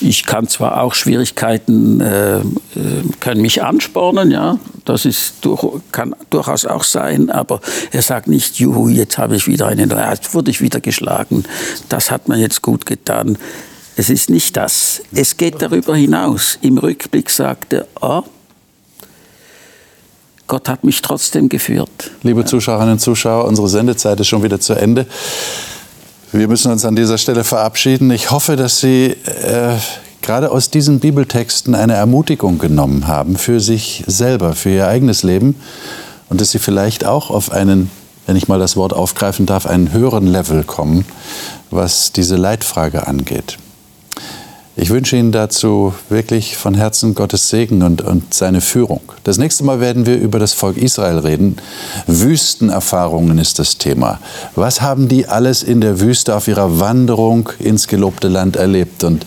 [0.00, 2.42] ich kann zwar auch Schwierigkeiten, äh, äh,
[3.18, 7.60] können mich anspornen, ja, das ist durch, kann durchaus auch sein, aber
[7.90, 11.44] er sagt nicht, juhu, jetzt habe ich wieder einen, jetzt wurde ich wieder geschlagen,
[11.88, 13.38] das hat mir jetzt gut getan.
[14.00, 15.02] Es ist nicht das.
[15.12, 16.56] Es geht darüber hinaus.
[16.62, 18.22] Im Rückblick sagt er, oh,
[20.46, 22.10] Gott hat mich trotzdem geführt.
[22.22, 25.04] Liebe Zuschauerinnen und Zuschauer, unsere Sendezeit ist schon wieder zu Ende.
[26.32, 28.10] Wir müssen uns an dieser Stelle verabschieden.
[28.10, 29.76] Ich hoffe, dass Sie äh,
[30.22, 35.56] gerade aus diesen Bibeltexten eine Ermutigung genommen haben für sich selber, für Ihr eigenes Leben
[36.30, 37.90] und dass Sie vielleicht auch auf einen,
[38.24, 41.04] wenn ich mal das Wort aufgreifen darf, einen höheren Level kommen,
[41.70, 43.58] was diese Leitfrage angeht.
[44.80, 49.02] Ich wünsche Ihnen dazu wirklich von Herzen Gottes Segen und, und seine Führung.
[49.24, 51.56] Das nächste Mal werden wir über das Volk Israel reden.
[52.06, 54.20] Wüstenerfahrungen ist das Thema.
[54.54, 59.04] Was haben die alles in der Wüste auf ihrer Wanderung ins gelobte Land erlebt?
[59.04, 59.26] Und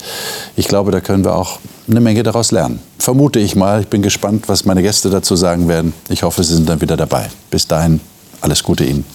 [0.55, 2.79] ich glaube, da können wir auch eine Menge daraus lernen.
[2.97, 3.81] Vermute ich mal.
[3.81, 5.93] Ich bin gespannt, was meine Gäste dazu sagen werden.
[6.09, 7.29] Ich hoffe, Sie sind dann wieder dabei.
[7.51, 7.99] Bis dahin,
[8.41, 9.05] alles Gute Ihnen.